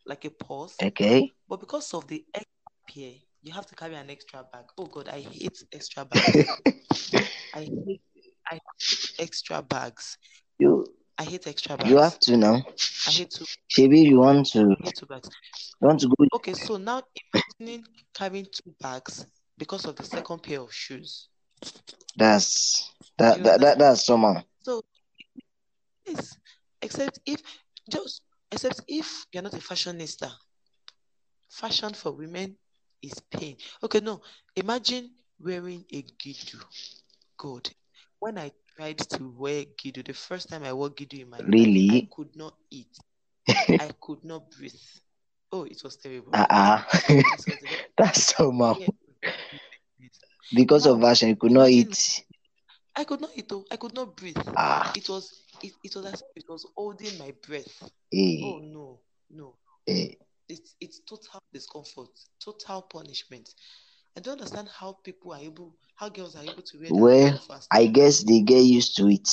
like 0.06 0.26
a 0.26 0.30
purse, 0.32 0.84
Okay. 0.84 1.34
but 1.48 1.60
because 1.60 1.94
of 1.94 2.08
the 2.08 2.26
extra 2.34 2.72
pair, 2.89 3.13
you 3.41 3.54
have 3.54 3.65
to 3.68 3.76
carry 3.76 3.96
an 3.96 4.10
extra 4.10 4.44
bag. 4.52 4.65
Oh 4.78 4.88
God, 4.88 5.08
I 5.10 5.22
hate 5.22 5.63
extra 5.74 6.06
bags. 6.06 6.62
I 7.54 7.62
hate, 7.86 8.02
I 8.50 8.54
hate 8.56 9.08
extra 9.20 9.62
bags. 9.62 10.18
you 10.60 10.86
I 11.17 11.23
hate 11.23 11.47
extra 11.47 11.78
bags. 11.78 11.89
you 11.89 11.97
have 11.97 12.19
to 12.21 12.38
now. 12.38 12.62
I 13.08 13.12
hate 13.12 13.32
two. 13.32 13.45
Maybe 13.78 14.01
you 14.01 14.19
want 14.19 14.47
to 14.47 14.75
I 14.82 14.86
hate 14.86 14.95
two 14.95 15.06
bags. 15.06 15.30
you 15.82 15.88
want 15.88 15.99
to 16.01 16.08
go 16.08 16.28
Okay, 16.36 16.54
so 16.54 16.78
now 16.78 17.01
imagining 17.34 17.86
carrying 18.13 18.45
two 18.45 18.73
bags 18.82 19.25
because 19.58 19.86
of 19.86 19.95
the 19.95 20.04
second 20.04 20.43
pair 20.43 20.62
of 20.62 20.73
shoes. 20.73 21.30
that's 22.17 22.91
that 23.17 23.38
you 23.38 23.43
that, 23.43 23.62
that 23.62 23.80
that's 23.80 24.06
somehow. 24.06 24.41
So 24.62 24.82
yes, 26.06 26.38
except 26.82 27.19
if 27.25 27.41
just 27.89 28.21
except 28.51 28.82
if 28.88 29.26
you're 29.32 29.43
not 29.43 29.53
a 29.53 29.57
fashionista. 29.57 30.32
Fashion 31.49 31.93
for 31.93 32.11
women 32.11 32.57
is 33.01 33.13
pain. 33.32 33.55
Okay, 33.82 34.01
no. 34.01 34.22
Imagine 34.57 35.11
wearing 35.39 35.86
a 35.93 36.03
girdle. 36.22 36.68
God. 37.38 37.70
When 38.20 38.38
I 38.38 38.51
tried 38.76 38.97
to 39.15 39.30
wear 39.30 39.65
girdle, 39.82 40.03
the 40.05 40.13
first 40.13 40.49
time 40.49 40.63
I 40.63 40.73
wore 40.73 40.89
girdle 40.89 41.21
in 41.21 41.30
my 41.30 41.41
life, 41.41 41.78
I 41.89 41.99
Really? 41.99 42.11
could 42.11 42.36
not 42.36 42.55
eat. 42.71 42.97
I 43.80 43.91
could 44.01 44.23
not 44.23 44.49
breathe. 44.51 44.73
Oh, 45.51 45.63
it 45.65 45.82
was 45.84 45.97
terrible. 45.97 46.34
Uh-uh. 46.34 46.84
Was 47.30 47.45
that's 47.97 48.36
somehow. 48.36 48.76
yeah, 48.76 48.88
Because 50.53 50.86
of 50.86 50.99
Now, 50.99 51.01
version, 51.01 51.30
you 51.30 51.36
could 51.36 51.51
not 51.51 51.69
eat. 51.69 52.23
I 52.95 53.03
could 53.03 53.21
not 53.21 53.32
eat. 53.36 53.51
Oh, 53.51 53.65
I 53.71 53.78
could 53.78 53.93
not 53.93 54.15
breathe. 54.15 54.38
Ah, 54.55 54.95
It 54.95 55.09
was 55.09 55.34
it, 55.61 55.73
it 55.84 55.95
was 55.95 56.05
as 56.05 56.23
it 56.36 56.45
was 56.49 56.65
holding 56.76 57.17
my 57.17 57.32
breath. 57.45 57.89
eh, 58.11 58.41
Oh 58.41 58.59
no, 58.59 59.01
no. 59.30 59.57
eh. 59.88 60.15
It's 60.49 60.76
it's 60.80 60.99
total 61.07 61.39
discomfort, 61.53 62.09
total 62.39 62.82
punishment. 62.84 63.53
I 64.16 64.20
don't 64.22 64.34
understand 64.39 64.70
how 64.70 64.93
people 64.93 65.34
are 65.34 65.39
able, 65.39 65.76
how 65.95 66.09
girls 66.09 66.36
are 66.36 66.43
able 66.43 66.63
to 66.63 66.80
wear 66.80 66.91
Well, 66.91 67.38
fast. 67.38 67.70
I 67.72 67.88
guess 67.88 68.24
they 68.24 68.41
get 68.41 68.63
used 68.63 68.95
to 68.97 69.07
it. 69.07 69.30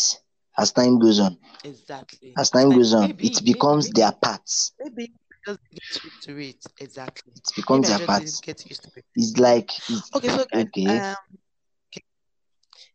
as 0.59 0.73
time 0.73 0.99
goes 0.99 1.19
on. 1.21 1.39
Exactly. 1.65 2.39
As 2.39 2.51
time 2.51 2.71
goes 2.71 2.93
on, 2.95 3.11
maybe, 3.11 3.23
it 3.23 3.45
becomes 3.45 3.89
maybe, 3.89 3.93
their 3.93 4.13
parts. 4.13 4.73
maybe 4.81 5.13
just 5.47 5.61
get 5.71 6.05
used 6.05 6.23
to 6.23 6.39
it. 6.39 6.65
Exactly. 6.81 7.33
It 7.37 7.53
becomes 7.57 7.89
Maybe 7.89 7.97
their 7.97 8.01
parts. 8.01 8.41
get 8.43 8.65
used 8.69 8.83
to 8.85 8.91
it. 8.97 9.05
It's 9.15 9.39
like 9.39 9.71
it's 9.89 10.11
Okay, 10.15 10.29
so 10.29 10.45
guys, 10.53 10.67
okay. 10.67 10.87
um, 10.87 11.17
okay. 11.89 12.03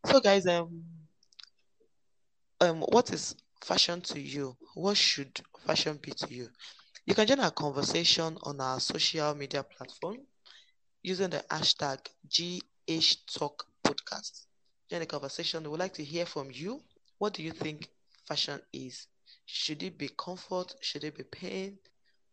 So 0.06 0.20
guys, 0.20 0.46
um, 0.48 0.84
um, 2.62 2.82
what 2.82 3.12
is 3.12 3.36
fashion 3.64 4.02
to 4.02 4.20
you? 4.20 4.56
What 4.76 4.98
should 4.98 5.42
fashion 5.66 6.00
be 6.02 6.12
to 6.12 6.34
you? 6.34 6.50
You 7.06 7.16
can 7.16 7.28
join 7.28 7.40
our 7.40 7.52
conversation 7.52 8.38
on 8.44 8.60
our 8.62 8.80
social 8.80 9.34
media 9.36 9.64
platform 9.64 10.18
using 11.08 11.30
the 11.30 11.42
hashtag 11.50 12.00
GHTalkPodcast. 12.90 14.46
Join 14.90 15.00
the 15.00 15.06
conversation. 15.06 15.64
We 15.64 15.70
would 15.70 15.80
like 15.80 15.94
to 15.94 16.04
hear 16.04 16.26
from 16.26 16.50
you. 16.52 16.82
What 17.18 17.34
do 17.34 17.44
you 17.44 17.52
think 17.52 17.88
fashion 18.28 18.60
is? 18.74 19.08
Should 19.46 19.84
it 19.84 19.98
be 19.98 20.10
comfort? 20.10 20.76
Should 20.82 21.06
it 21.06 21.16
be 21.16 21.24
pain? 21.24 21.78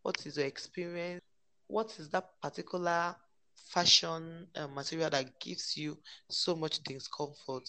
What 0.03 0.27
is 0.27 0.37
your 0.37 0.47
experience? 0.47 1.23
What 1.69 1.97
is 2.01 2.09
that 2.11 2.25
particular 2.43 3.15
fashion 3.55 4.49
uh, 4.57 4.67
material 4.67 5.11
that 5.11 5.39
gives 5.39 5.77
you 5.77 5.97
so 6.29 6.57
much 6.57 6.83
discomfort? 6.83 7.69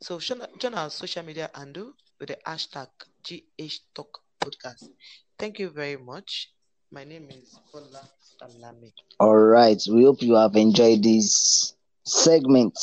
So 0.00 0.20
join, 0.20 0.74
our 0.74 0.90
social 0.90 1.24
media 1.24 1.50
handle 1.52 1.94
with 2.20 2.28
the 2.28 2.38
hashtag 2.46 2.86
GHTalkPodcast. 3.24 4.88
Thank 5.36 5.58
you 5.58 5.70
very 5.70 5.96
much. 5.96 6.53
My 6.94 7.02
name 7.02 7.26
is 7.30 7.58
Bola 7.72 8.08
Salami. 8.38 8.92
All 9.18 9.36
right. 9.36 9.82
We 9.90 10.04
hope 10.04 10.22
you 10.22 10.34
have 10.36 10.54
enjoyed 10.54 11.02
this 11.02 11.74
segment 12.04 12.78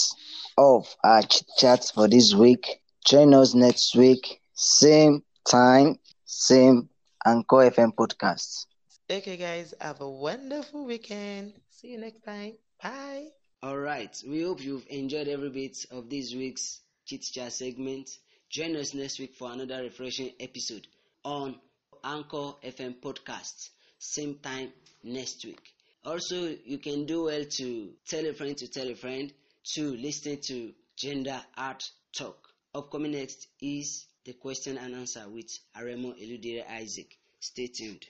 of 0.58 0.94
our 1.02 1.22
chit 1.22 1.48
chat 1.58 1.90
for 1.96 2.10
this 2.10 2.34
week. 2.34 2.82
Join 3.06 3.34
us 3.34 3.54
next 3.54 3.96
week, 3.96 4.42
same 4.54 5.24
time, 5.50 5.98
same 6.26 6.90
Anchor 7.26 7.72
FM 7.72 7.96
podcast. 7.96 8.66
Okay, 9.10 9.38
guys, 9.38 9.74
have 9.80 10.02
a 10.02 10.10
wonderful 10.10 10.84
weekend. 10.84 11.54
See 11.70 11.88
you 11.88 11.98
next 11.98 12.26
time. 12.26 12.56
Bye. 12.84 13.28
All 13.64 13.78
right. 13.78 14.22
We 14.28 14.42
hope 14.42 14.62
you've 14.62 14.88
enjoyed 14.90 15.30
every 15.30 15.52
bit 15.52 15.86
of 15.90 16.10
this 16.10 16.34
week's 16.34 16.82
Chit 17.06 17.24
Chat 17.32 17.54
segment. 17.54 18.10
Join 18.50 18.76
us 18.76 18.94
next 18.94 19.20
week 19.20 19.36
for 19.36 19.54
another 19.54 19.84
refreshing 19.84 20.32
episode 20.42 20.86
on 21.24 21.56
Anchor 22.04 22.56
FM 22.62 23.00
podcast. 23.00 23.70
Same 24.04 24.34
time 24.42 24.74
next 25.04 25.46
week. 25.46 25.62
Also, 26.04 26.56
you 26.66 26.80
can 26.80 27.06
do 27.06 27.26
well 27.26 27.46
to 27.46 27.92
tell 28.08 28.26
a 28.26 28.34
friend 28.34 28.58
to 28.58 28.68
tell 28.68 28.90
a 28.90 28.96
friend 28.96 29.32
to 29.76 29.96
listen 29.96 30.42
to 30.42 30.74
Gender 30.98 31.40
Art 31.56 31.88
Talk. 32.12 32.48
Upcoming 32.74 33.12
next 33.12 33.48
is 33.62 34.08
the 34.26 34.34
question 34.34 34.80
and 34.80 34.96
answer 34.96 35.30
with 35.30 35.56
Aremo 35.78 36.16
Eludere 36.20 36.68
Isaac. 36.68 37.16
Stay 37.40 37.68
tuned. 37.68 38.08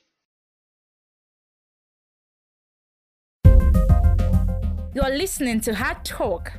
You're 4.95 5.17
listening 5.17 5.59
to 5.59 5.75
Hard 5.75 6.05
Talk. 6.05 6.53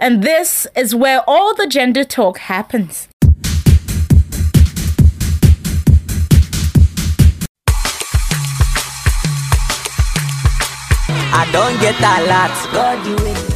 And 0.00 0.22
this 0.22 0.66
is 0.74 0.94
where 0.94 1.22
all 1.28 1.54
the 1.54 1.66
gender 1.66 2.04
talk 2.04 2.38
happens. 2.38 3.08
I 11.34 11.50
don't 11.50 11.80
get 11.80 11.98
a 11.98 12.26
lot. 12.28 12.50
God. 12.74 13.52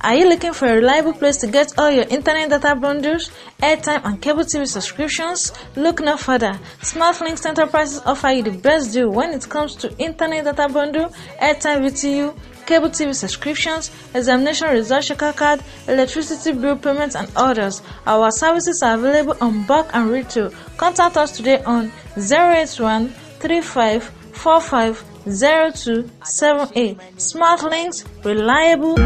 Are 0.00 0.14
you 0.16 0.28
looking 0.28 0.52
for 0.52 0.66
a 0.66 0.74
reliable 0.74 1.12
place 1.12 1.36
to 1.38 1.46
get 1.46 1.78
all 1.78 1.90
your 1.92 2.06
internet 2.08 2.50
data 2.50 2.74
bundles, 2.74 3.30
airtime, 3.60 4.04
and 4.04 4.20
cable 4.20 4.42
TV 4.42 4.66
subscriptions? 4.66 5.52
Look 5.76 6.00
no 6.00 6.16
further. 6.16 6.58
SmartLinks 6.80 7.46
Enterprises 7.46 8.02
offer 8.04 8.30
you 8.30 8.42
the 8.42 8.50
best 8.50 8.92
deal 8.92 9.10
when 9.10 9.30
it 9.32 9.48
comes 9.48 9.76
to 9.76 9.96
internet 9.98 10.44
data 10.44 10.68
bundle, 10.68 11.14
airtime 11.40 11.82
VTU, 11.86 12.36
cable 12.66 12.88
TV 12.88 13.14
subscriptions, 13.14 13.92
examination 14.12 14.68
result 14.68 15.04
checker 15.04 15.32
card, 15.32 15.62
electricity 15.86 16.52
bill 16.52 16.76
payments, 16.76 17.14
and 17.14 17.30
others. 17.36 17.80
Our 18.06 18.32
services 18.32 18.82
are 18.82 18.94
available 18.94 19.36
on 19.40 19.66
bulk 19.66 19.88
and 19.94 20.10
retail. 20.10 20.50
Contact 20.76 21.16
us 21.16 21.30
today 21.36 21.62
on 21.62 21.92
081 22.16 23.08
35 23.38 24.15
45 24.36 25.04
0278. 25.26 27.20
Smart 27.20 27.62
links, 27.64 28.04
reliable, 28.24 28.96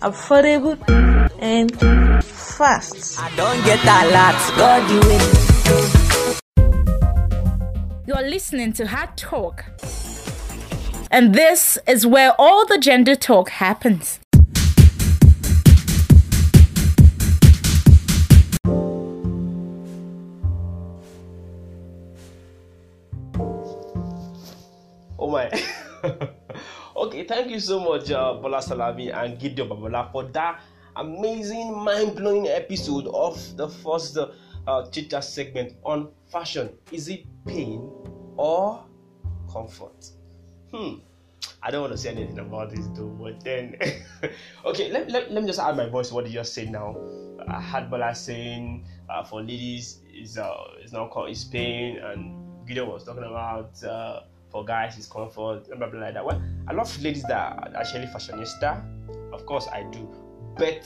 affordable, 0.00 0.76
and 1.38 1.70
fast. 2.24 3.20
I 3.20 3.30
don't 3.36 3.64
get 3.64 3.82
a 3.84 4.10
lot. 4.10 4.34
God, 4.56 4.90
you 4.90 5.00
win. 5.08 5.20
You're 8.06 8.28
listening 8.28 8.72
to 8.74 8.86
Hard 8.86 9.16
Talk. 9.16 9.64
And 11.12 11.34
this 11.34 11.78
is 11.86 12.06
where 12.06 12.34
all 12.38 12.66
the 12.66 12.78
gender 12.78 13.14
talk 13.14 13.50
happens. 13.50 14.20
Okay, 27.00 27.24
thank 27.24 27.50
you 27.50 27.58
so 27.58 27.80
much, 27.80 28.10
uh, 28.10 28.34
Bola 28.34 28.60
Salami 28.60 29.10
and 29.10 29.38
Gideon 29.38 29.68
Babola, 29.68 30.12
for 30.12 30.24
that 30.36 30.60
amazing, 30.96 31.72
mind 31.72 32.14
blowing 32.14 32.46
episode 32.46 33.06
of 33.08 33.40
the 33.56 33.68
first 33.68 34.18
uh, 34.18 34.86
chat 34.90 35.24
segment 35.24 35.72
on 35.82 36.10
fashion. 36.30 36.68
Is 36.92 37.08
it 37.08 37.24
pain 37.46 37.90
or 38.36 38.84
comfort? 39.50 40.10
Hmm. 40.72 41.00
I 41.62 41.70
don't 41.70 41.80
want 41.80 41.92
to 41.92 41.98
say 41.98 42.10
anything 42.10 42.38
about 42.38 42.70
this 42.70 42.86
though, 42.94 43.08
but 43.08 43.42
then 43.44 43.76
okay, 44.64 44.92
let, 44.92 45.10
let, 45.10 45.32
let 45.32 45.42
me 45.42 45.46
just 45.46 45.58
add 45.60 45.76
my 45.76 45.88
voice 45.88 46.08
to 46.08 46.14
what 46.14 46.26
you 46.26 46.32
just 46.32 46.52
said 46.54 46.70
now. 46.70 46.96
I 47.48 47.60
had 47.60 47.90
Bola 47.90 48.14
saying 48.14 48.86
uh, 49.08 49.24
for 49.24 49.40
ladies 49.40 50.00
is 50.14 50.36
uh 50.36 50.54
is 50.82 50.92
not 50.92 51.10
called 51.10 51.30
is 51.30 51.44
pain 51.44 51.98
and 51.98 52.36
Gideon 52.66 52.88
was 52.88 53.04
talking 53.04 53.24
about 53.24 53.82
uh 53.82 54.20
for 54.50 54.64
guys 54.64 54.98
is 54.98 55.06
comfort 55.06 55.66
blah, 55.68 55.76
blah 55.76 55.88
blah 55.88 56.00
like 56.00 56.14
that. 56.14 56.24
Well, 56.24 56.42
I 56.68 56.72
love 56.72 56.90
ladies 57.02 57.22
that 57.24 57.32
are 57.32 57.70
actually 57.76 58.06
fashionista. 58.06 58.82
Of 59.32 59.46
course 59.46 59.68
I 59.68 59.84
do. 59.84 60.08
But 60.56 60.84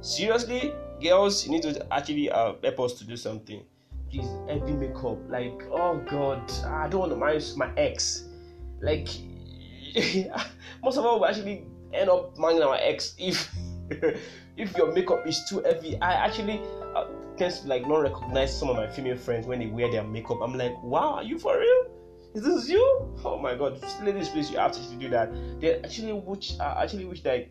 seriously, 0.00 0.72
girls, 1.02 1.44
you 1.44 1.52
need 1.52 1.62
to 1.62 1.86
actually 1.92 2.30
uh, 2.30 2.54
help 2.62 2.80
us 2.80 2.94
to 2.94 3.04
do 3.04 3.16
something. 3.16 3.62
Please 4.10 4.28
help 4.48 4.64
me 4.64 4.72
make 4.72 4.96
up. 4.96 5.18
Like, 5.28 5.60
oh 5.70 6.00
god, 6.08 6.50
I 6.64 6.88
don't 6.88 7.00
want 7.00 7.12
to 7.12 7.16
marry 7.16 7.40
my 7.56 7.70
ex. 7.76 8.24
Like 8.80 9.08
most 10.82 10.98
of 10.98 11.04
us 11.04 11.18
will 11.18 11.26
actually 11.26 11.66
end 11.92 12.10
up 12.10 12.38
marrying 12.38 12.62
our 12.62 12.76
ex 12.80 13.14
if 13.18 13.50
if 14.56 14.76
your 14.76 14.92
makeup 14.92 15.26
is 15.26 15.44
too 15.48 15.60
heavy. 15.60 16.00
I 16.00 16.12
actually 16.12 16.60
uh, 16.94 17.06
tend 17.36 17.60
like 17.64 17.86
not 17.86 17.98
recognize 17.98 18.56
some 18.56 18.68
of 18.70 18.76
my 18.76 18.88
female 18.88 19.16
friends 19.16 19.46
when 19.46 19.58
they 19.58 19.66
wear 19.66 19.90
their 19.90 20.04
makeup. 20.04 20.38
I'm 20.42 20.54
like, 20.54 20.80
wow, 20.82 21.14
are 21.14 21.22
you 21.22 21.38
for 21.38 21.58
real? 21.58 21.83
Is 22.34 22.42
this 22.42 22.68
you? 22.68 23.16
Oh 23.24 23.38
my 23.38 23.54
god, 23.54 23.80
ladies, 24.02 24.28
please, 24.28 24.50
you 24.50 24.58
have 24.58 24.72
to 24.72 24.80
do 24.96 25.08
that. 25.10 25.32
They 25.60 25.80
actually 25.80 26.12
wish, 26.12 26.58
uh, 26.58 26.74
actually 26.82 27.04
wish 27.04 27.22
that 27.22 27.48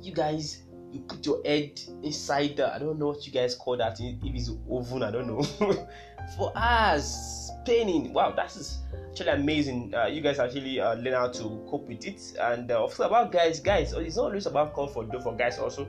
you 0.00 0.14
guys 0.14 0.62
you 0.90 1.00
put 1.00 1.26
your 1.26 1.42
head 1.44 1.78
inside 2.02 2.56
the 2.56 2.74
I 2.74 2.78
don't 2.78 2.98
know 2.98 3.08
what 3.08 3.26
you 3.26 3.32
guys 3.32 3.54
call 3.54 3.76
that 3.76 3.98
if 4.00 4.16
it's 4.22 4.50
oven 4.70 5.02
I 5.02 5.10
don't 5.10 5.26
know. 5.26 5.42
For 6.36 6.50
us 6.56 7.50
painting 7.66 8.12
wow 8.12 8.32
that 8.32 8.56
is 8.56 8.78
actually 9.10 9.30
amazing. 9.30 9.94
Uh, 9.94 10.06
you 10.06 10.22
guys 10.22 10.38
actually 10.38 10.80
uh, 10.80 10.94
learn 10.94 11.12
how 11.12 11.28
to 11.28 11.66
cope 11.68 11.86
with 11.86 12.06
it. 12.06 12.20
And 12.40 12.70
uh, 12.70 12.80
also 12.80 13.06
about 13.06 13.32
guys 13.32 13.60
guys 13.60 13.92
it's 13.92 14.16
not 14.16 14.26
always 14.26 14.46
about 14.46 14.74
comfort 14.74 15.12
though 15.12 15.20
for 15.20 15.36
guys 15.36 15.58
also. 15.58 15.86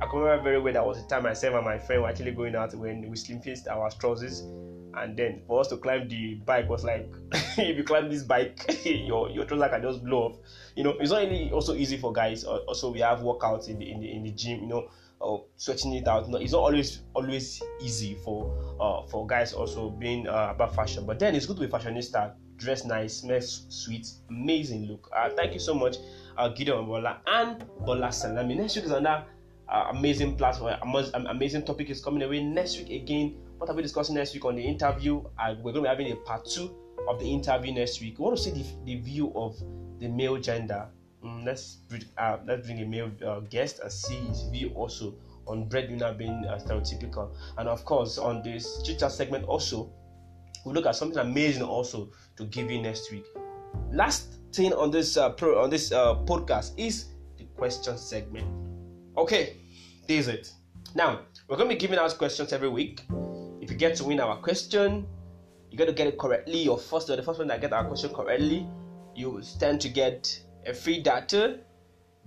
I 0.00 0.06
can 0.06 0.20
remember 0.20 0.44
very 0.44 0.60
well 0.60 0.72
that 0.72 0.86
was 0.86 1.02
the 1.02 1.08
time 1.08 1.24
myself 1.24 1.54
and 1.56 1.64
my 1.64 1.78
friend 1.78 2.02
were 2.02 2.08
actually 2.08 2.32
going 2.32 2.54
out 2.54 2.74
when 2.74 3.08
we 3.10 3.16
slim 3.16 3.40
faced 3.40 3.68
our 3.68 3.90
trousers 3.90 4.44
and 4.96 5.16
then 5.16 5.42
for 5.46 5.60
us 5.60 5.68
to 5.68 5.76
climb 5.76 6.08
the 6.08 6.34
bike 6.46 6.68
was 6.68 6.84
like 6.84 7.08
if 7.32 7.76
you 7.76 7.84
climb 7.84 8.10
this 8.10 8.22
bike 8.22 8.58
your 8.84 9.30
your 9.30 9.44
trouser 9.44 9.68
can 9.68 9.82
just 9.82 10.04
blow 10.04 10.28
off. 10.28 10.36
You 10.74 10.84
know 10.84 10.90
it's 10.98 11.10
not 11.10 11.22
really 11.22 11.50
also 11.50 11.74
easy 11.74 11.96
for 11.96 12.12
guys. 12.12 12.44
Also 12.44 12.90
we 12.92 13.00
have 13.00 13.20
workouts 13.20 13.68
in 13.68 13.78
the 13.78 13.90
in 13.90 14.00
the, 14.00 14.12
in 14.12 14.22
the 14.22 14.30
gym 14.30 14.60
you 14.60 14.68
know 14.68 14.88
uh, 15.20 15.38
sweating 15.56 15.92
it 15.94 16.08
out. 16.08 16.28
No, 16.28 16.38
it's 16.38 16.52
not 16.52 16.60
always 16.60 17.02
always 17.14 17.62
easy 17.80 18.16
for 18.24 18.50
uh 18.80 19.06
for 19.08 19.26
guys 19.26 19.52
also 19.52 19.90
being 19.90 20.26
uh, 20.28 20.48
about 20.54 20.74
fashion. 20.74 21.06
But 21.06 21.18
then 21.18 21.34
it's 21.34 21.46
good 21.46 21.56
to 21.56 21.66
be 21.66 21.68
fashionista. 21.68 22.34
Dress 22.56 22.86
nice 22.86 23.18
smell 23.18 23.40
sweet 23.42 24.08
amazing 24.30 24.86
look. 24.86 25.10
Uh, 25.14 25.28
thank 25.30 25.52
you 25.52 25.60
so 25.60 25.74
much 25.74 25.96
uh 26.38 26.48
gideon 26.48 26.86
bola 26.86 27.20
and 27.26 27.64
bola 27.84 28.10
salami. 28.10 28.54
Next 28.54 28.76
week 28.76 28.86
is 28.86 28.92
another 28.92 29.26
uh, 29.68 29.88
amazing 29.90 30.36
platform 30.36 30.76
amazing 31.26 31.64
topic 31.64 31.90
is 31.90 32.00
coming 32.00 32.22
away 32.22 32.42
next 32.42 32.78
week 32.78 33.02
again 33.02 33.34
what 33.58 33.70
are 33.70 33.74
we 33.74 33.82
discussing 33.82 34.14
next 34.14 34.34
week 34.34 34.44
on 34.44 34.56
the 34.56 34.62
interview? 34.62 35.22
We're 35.62 35.72
going 35.72 35.74
to 35.74 35.82
be 35.82 35.88
having 35.88 36.12
a 36.12 36.16
part 36.16 36.44
two 36.44 36.74
of 37.08 37.18
the 37.18 37.30
interview 37.30 37.72
next 37.72 38.00
week. 38.00 38.18
We 38.18 38.24
want 38.24 38.36
to 38.36 38.42
see 38.42 38.50
the, 38.50 38.64
the 38.84 39.00
view 39.00 39.32
of 39.34 39.56
the 39.98 40.08
male 40.08 40.36
gender. 40.36 40.88
Mm, 41.24 41.44
let's 41.44 41.76
bring, 41.88 42.04
uh, 42.18 42.38
let's 42.46 42.66
bring 42.66 42.82
a 42.82 42.84
male 42.86 43.10
uh, 43.26 43.40
guest 43.40 43.80
and 43.80 43.90
see 43.90 44.16
his 44.16 44.42
view 44.52 44.70
also 44.74 45.14
on 45.46 45.68
breadwinner 45.68 46.12
being 46.12 46.44
uh, 46.44 46.58
stereotypical, 46.58 47.34
and 47.58 47.68
of 47.68 47.84
course 47.84 48.18
on 48.18 48.42
this 48.42 48.82
chit 48.82 49.00
segment 49.00 49.44
also 49.44 49.92
we 50.64 50.72
look 50.72 50.86
at 50.86 50.96
something 50.96 51.18
amazing 51.18 51.62
also 51.62 52.10
to 52.36 52.44
give 52.46 52.70
you 52.70 52.82
next 52.82 53.12
week. 53.12 53.24
Last 53.92 54.34
thing 54.52 54.72
on 54.72 54.90
this 54.90 55.16
uh, 55.16 55.30
pro, 55.30 55.62
on 55.62 55.70
this 55.70 55.92
uh, 55.92 56.16
podcast 56.16 56.72
is 56.76 57.06
the 57.38 57.44
question 57.56 57.96
segment. 57.96 58.46
Okay, 59.16 59.56
this 60.08 60.26
is 60.26 60.28
it. 60.28 60.52
Now 60.96 61.20
we're 61.48 61.56
going 61.56 61.68
to 61.68 61.74
be 61.76 61.78
giving 61.78 61.98
out 61.98 62.16
questions 62.18 62.52
every 62.52 62.68
week. 62.68 63.02
If 63.66 63.72
you 63.72 63.78
get 63.78 63.96
to 63.96 64.04
win 64.04 64.20
our 64.20 64.36
question, 64.36 65.04
you 65.72 65.76
got 65.76 65.86
to 65.86 65.92
get 65.92 66.06
it 66.06 66.16
correctly. 66.16 66.62
Your 66.62 66.78
first, 66.78 67.08
the 67.08 67.20
first 67.20 67.40
one 67.40 67.48
that 67.48 67.60
get 67.60 67.72
our 67.72 67.84
question 67.84 68.14
correctly, 68.14 68.64
you 69.16 69.42
stand 69.42 69.80
to 69.80 69.88
get 69.88 70.40
a 70.64 70.72
free 70.72 71.02
data, 71.02 71.58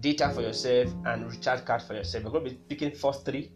data 0.02 0.30
for 0.32 0.42
yourself, 0.42 0.94
and 1.06 1.32
recharge 1.32 1.64
card 1.64 1.82
for 1.82 1.94
yourself. 1.94 2.26
We're 2.26 2.32
going 2.32 2.44
to 2.44 2.50
be 2.50 2.58
picking 2.68 2.92
first 2.92 3.24
three, 3.24 3.50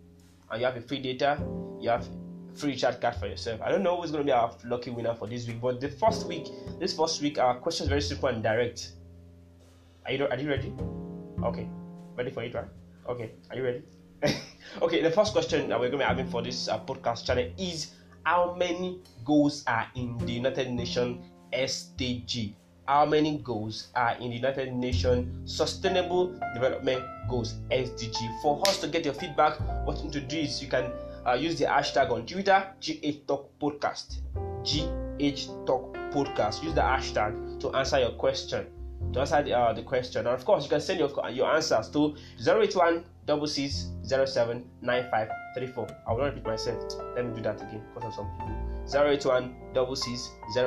and 0.50 0.62
you 0.62 0.66
have 0.66 0.78
a 0.78 0.80
free 0.80 1.00
data, 1.00 1.38
you 1.82 1.90
have 1.90 2.08
free 2.56 2.70
recharge 2.72 3.02
card 3.02 3.16
for 3.16 3.28
yourself. 3.28 3.60
I 3.62 3.68
don't 3.68 3.84
know 3.84 4.00
who's 4.00 4.12
going 4.12 4.24
to 4.24 4.26
be 4.26 4.32
our 4.32 4.56
lucky 4.64 4.90
winner 4.90 5.14
for 5.14 5.28
this 5.28 5.46
week, 5.46 5.60
but 5.60 5.82
the 5.82 5.90
first 5.90 6.26
week, 6.26 6.48
this 6.80 6.96
first 6.96 7.22
week, 7.22 7.38
our 7.38 7.56
question 7.56 7.84
is 7.84 7.90
very 7.90 8.02
simple 8.02 8.30
and 8.30 8.42
direct. 8.42 8.94
Are 10.06 10.14
you 10.14 10.26
are 10.26 10.40
you 10.40 10.48
ready? 10.48 10.74
Okay, 11.44 11.68
ready 12.16 12.32
for 12.32 12.44
it, 12.44 12.54
right? 12.54 12.70
Okay, 13.10 13.32
are 13.50 13.58
you 13.58 13.64
ready? 13.66 13.82
okay, 14.82 15.02
the 15.02 15.12
first 15.12 15.34
question 15.34 15.70
that 15.70 15.80
we're 15.80 15.90
going 15.90 16.00
to 16.00 16.06
be 16.06 16.08
having 16.08 16.28
for 16.28 16.42
this 16.42 16.68
uh, 16.68 16.80
podcast 16.80 17.26
channel 17.26 17.50
is 17.58 17.92
how 18.24 18.56
many 18.58 19.00
goals 19.26 19.64
are 19.68 19.88
in 19.96 20.18
the 20.20 20.32
United 20.32 20.72
Nations 20.72 21.26
SDG? 21.54 22.54
How 22.88 23.06
many 23.06 23.38
goals 23.38 23.90
are 23.96 24.16
in 24.16 24.30
the 24.30 24.36
United 24.36 24.74
Nations 24.74 25.52
Sustainable 25.52 26.38
Development 26.54 27.04
Goals 27.30 27.56
SDG? 27.72 28.42
For 28.42 28.62
us 28.68 28.80
to 28.82 28.88
get 28.88 29.06
your 29.06 29.14
feedback, 29.14 29.60
what 29.86 29.98
you 29.98 30.06
need 30.06 30.14
to 30.14 30.22
do 30.22 30.38
is 30.38 30.62
you 30.62 30.68
can 30.68 30.92
uh, 31.26 31.34
use 31.34 31.58
the 31.58 31.66
hashtag 31.66 32.12
on 32.12 32.26
Twitter, 32.26 32.68
GH 32.82 33.28
Talk 33.28 33.50
Podcast. 33.60 34.18
GH 34.64 35.66
Talk 35.66 35.94
Podcast. 36.12 36.64
Use 36.64 36.74
the 36.74 36.82
hashtag 36.82 37.60
to 37.62 37.72
answer 37.74 38.00
your 38.00 38.12
question. 38.12 38.68
To 39.14 39.20
answer 39.22 39.44
the, 39.44 39.54
uh, 39.58 39.74
the 39.74 39.84
question. 39.84 40.20
And 40.28 40.36
of 40.36 40.44
course, 40.44 40.64
you 40.64 40.70
can 40.70 40.82
send 40.82 41.00
your, 41.00 41.12
your 41.30 41.54
answers 41.54 41.90
to 41.90 42.16
081 42.46 43.06
07 43.46 43.93
9534. 44.04 45.88
I 46.08 46.12
will 46.12 46.20
not 46.20 46.26
repeat 46.26 46.46
myself. 46.46 46.84
Let 47.16 47.26
me 47.26 47.36
do 47.36 47.42
that 47.44 47.62
again 47.62 47.82
because 47.94 48.10
of 48.10 48.14
some 48.16 48.32
people. 48.38 49.06
081 49.08 49.56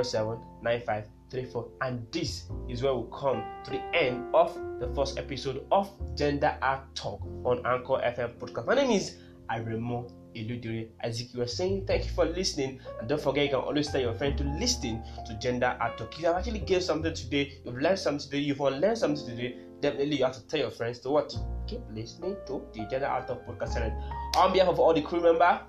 07 0.04 0.38
9534. 0.62 1.68
And 1.82 2.06
this 2.12 2.44
is 2.68 2.82
where 2.82 2.94
we 2.94 3.06
come 3.12 3.42
to 3.64 3.70
the 3.70 3.82
end 3.94 4.34
of 4.34 4.54
the 4.80 4.88
first 4.94 5.18
episode 5.18 5.64
of 5.70 5.90
Gender 6.16 6.56
Art 6.62 6.94
Talk 6.94 7.20
on 7.44 7.58
Anchor 7.66 8.00
FM 8.04 8.38
podcast. 8.38 8.66
My 8.66 8.74
name 8.74 8.90
is 8.90 9.16
Aremo 9.50 10.10
Eludire. 10.34 10.88
As 11.00 11.20
you 11.20 11.38
were 11.38 11.46
saying, 11.46 11.86
thank 11.86 12.04
you 12.04 12.10
for 12.10 12.24
listening. 12.24 12.80
And 13.00 13.08
don't 13.08 13.20
forget, 13.20 13.44
you 13.44 13.50
can 13.50 13.60
always 13.60 13.88
tell 13.88 14.00
your 14.00 14.14
friend 14.14 14.36
to 14.38 14.44
listen 14.44 15.02
to 15.26 15.38
Gender 15.38 15.76
Art 15.80 15.98
Talk. 15.98 16.12
If 16.14 16.20
you 16.20 16.26
have 16.26 16.36
actually 16.36 16.60
gained 16.60 16.82
something 16.82 17.12
today, 17.14 17.58
you've 17.64 17.76
learned 17.76 17.98
something 17.98 18.30
today, 18.30 18.42
you've 18.42 18.60
learned 18.60 18.98
something 18.98 19.26
today, 19.26 19.58
definitely 19.80 20.16
you 20.16 20.24
have 20.24 20.34
to 20.34 20.46
tell 20.46 20.60
your 20.60 20.70
friends 20.70 20.98
to 21.00 21.10
what? 21.10 21.36
Keep 21.66 21.80
listening 21.92 22.36
to 22.46 22.62
the 22.72 22.86
Gender 22.90 23.06
Art 23.06 23.28
of 23.30 23.44
Podcasting. 23.46 23.92
On 24.36 24.52
behalf 24.52 24.68
of 24.68 24.78
all 24.78 24.94
the 24.94 25.02
crew 25.02 25.20
member, 25.20 25.60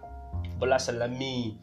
Bola 0.60 0.80
Salami, 0.80 1.60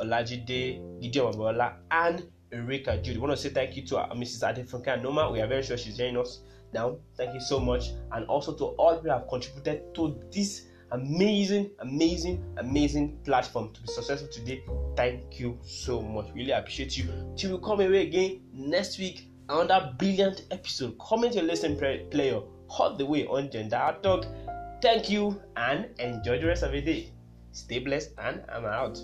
Olajide, 0.00 1.00
Gideon 1.00 1.32
Mabola, 1.32 1.76
and 1.90 2.24
Erika 2.52 2.96
Jude. 2.98 3.16
We 3.16 3.20
want 3.20 3.32
to 3.32 3.36
say 3.36 3.48
thank 3.48 3.76
you 3.76 3.84
to 3.86 3.98
our 3.98 4.08
Mrs. 4.10 4.42
Adefunke 4.42 5.02
Noma. 5.02 5.30
We 5.30 5.40
are 5.40 5.46
very 5.46 5.62
sure 5.62 5.76
she's 5.76 5.96
joining 5.96 6.18
us 6.18 6.40
now. 6.72 6.98
Thank 7.16 7.34
you 7.34 7.40
so 7.40 7.58
much. 7.58 7.90
And 8.12 8.26
also 8.26 8.54
to 8.56 8.64
all 8.76 8.98
who 9.00 9.08
have 9.10 9.28
contributed 9.28 9.94
to 9.94 10.20
this 10.32 10.66
amazing, 10.92 11.70
amazing, 11.80 12.44
amazing 12.58 13.18
platform 13.24 13.72
to 13.72 13.80
be 13.80 13.88
successful 13.88 14.28
today. 14.28 14.64
Thank 14.96 15.40
you 15.40 15.58
so 15.64 16.00
much. 16.00 16.26
Really 16.34 16.52
appreciate 16.52 16.96
you. 16.96 17.06
Till 17.36 17.56
we 17.56 17.64
come 17.64 17.80
away 17.80 18.02
again 18.06 18.42
next 18.52 18.98
week, 18.98 19.28
another 19.48 19.94
brilliant 19.98 20.46
episode. 20.50 20.98
Comment 20.98 21.34
your 21.34 21.44
lesson 21.44 21.76
player 22.10 22.40
all 22.68 22.96
the 22.96 23.06
way 23.06 23.26
on 23.26 23.50
Gender 23.50 23.96
Talk. 24.02 24.26
Thank 24.80 25.10
you 25.10 25.40
and 25.56 25.88
enjoy 25.98 26.40
the 26.40 26.46
rest 26.46 26.62
of 26.62 26.72
the 26.72 26.80
day. 26.80 27.12
Stay 27.52 27.78
blessed 27.78 28.10
and 28.18 28.42
I'm 28.52 28.64
out. 28.64 28.98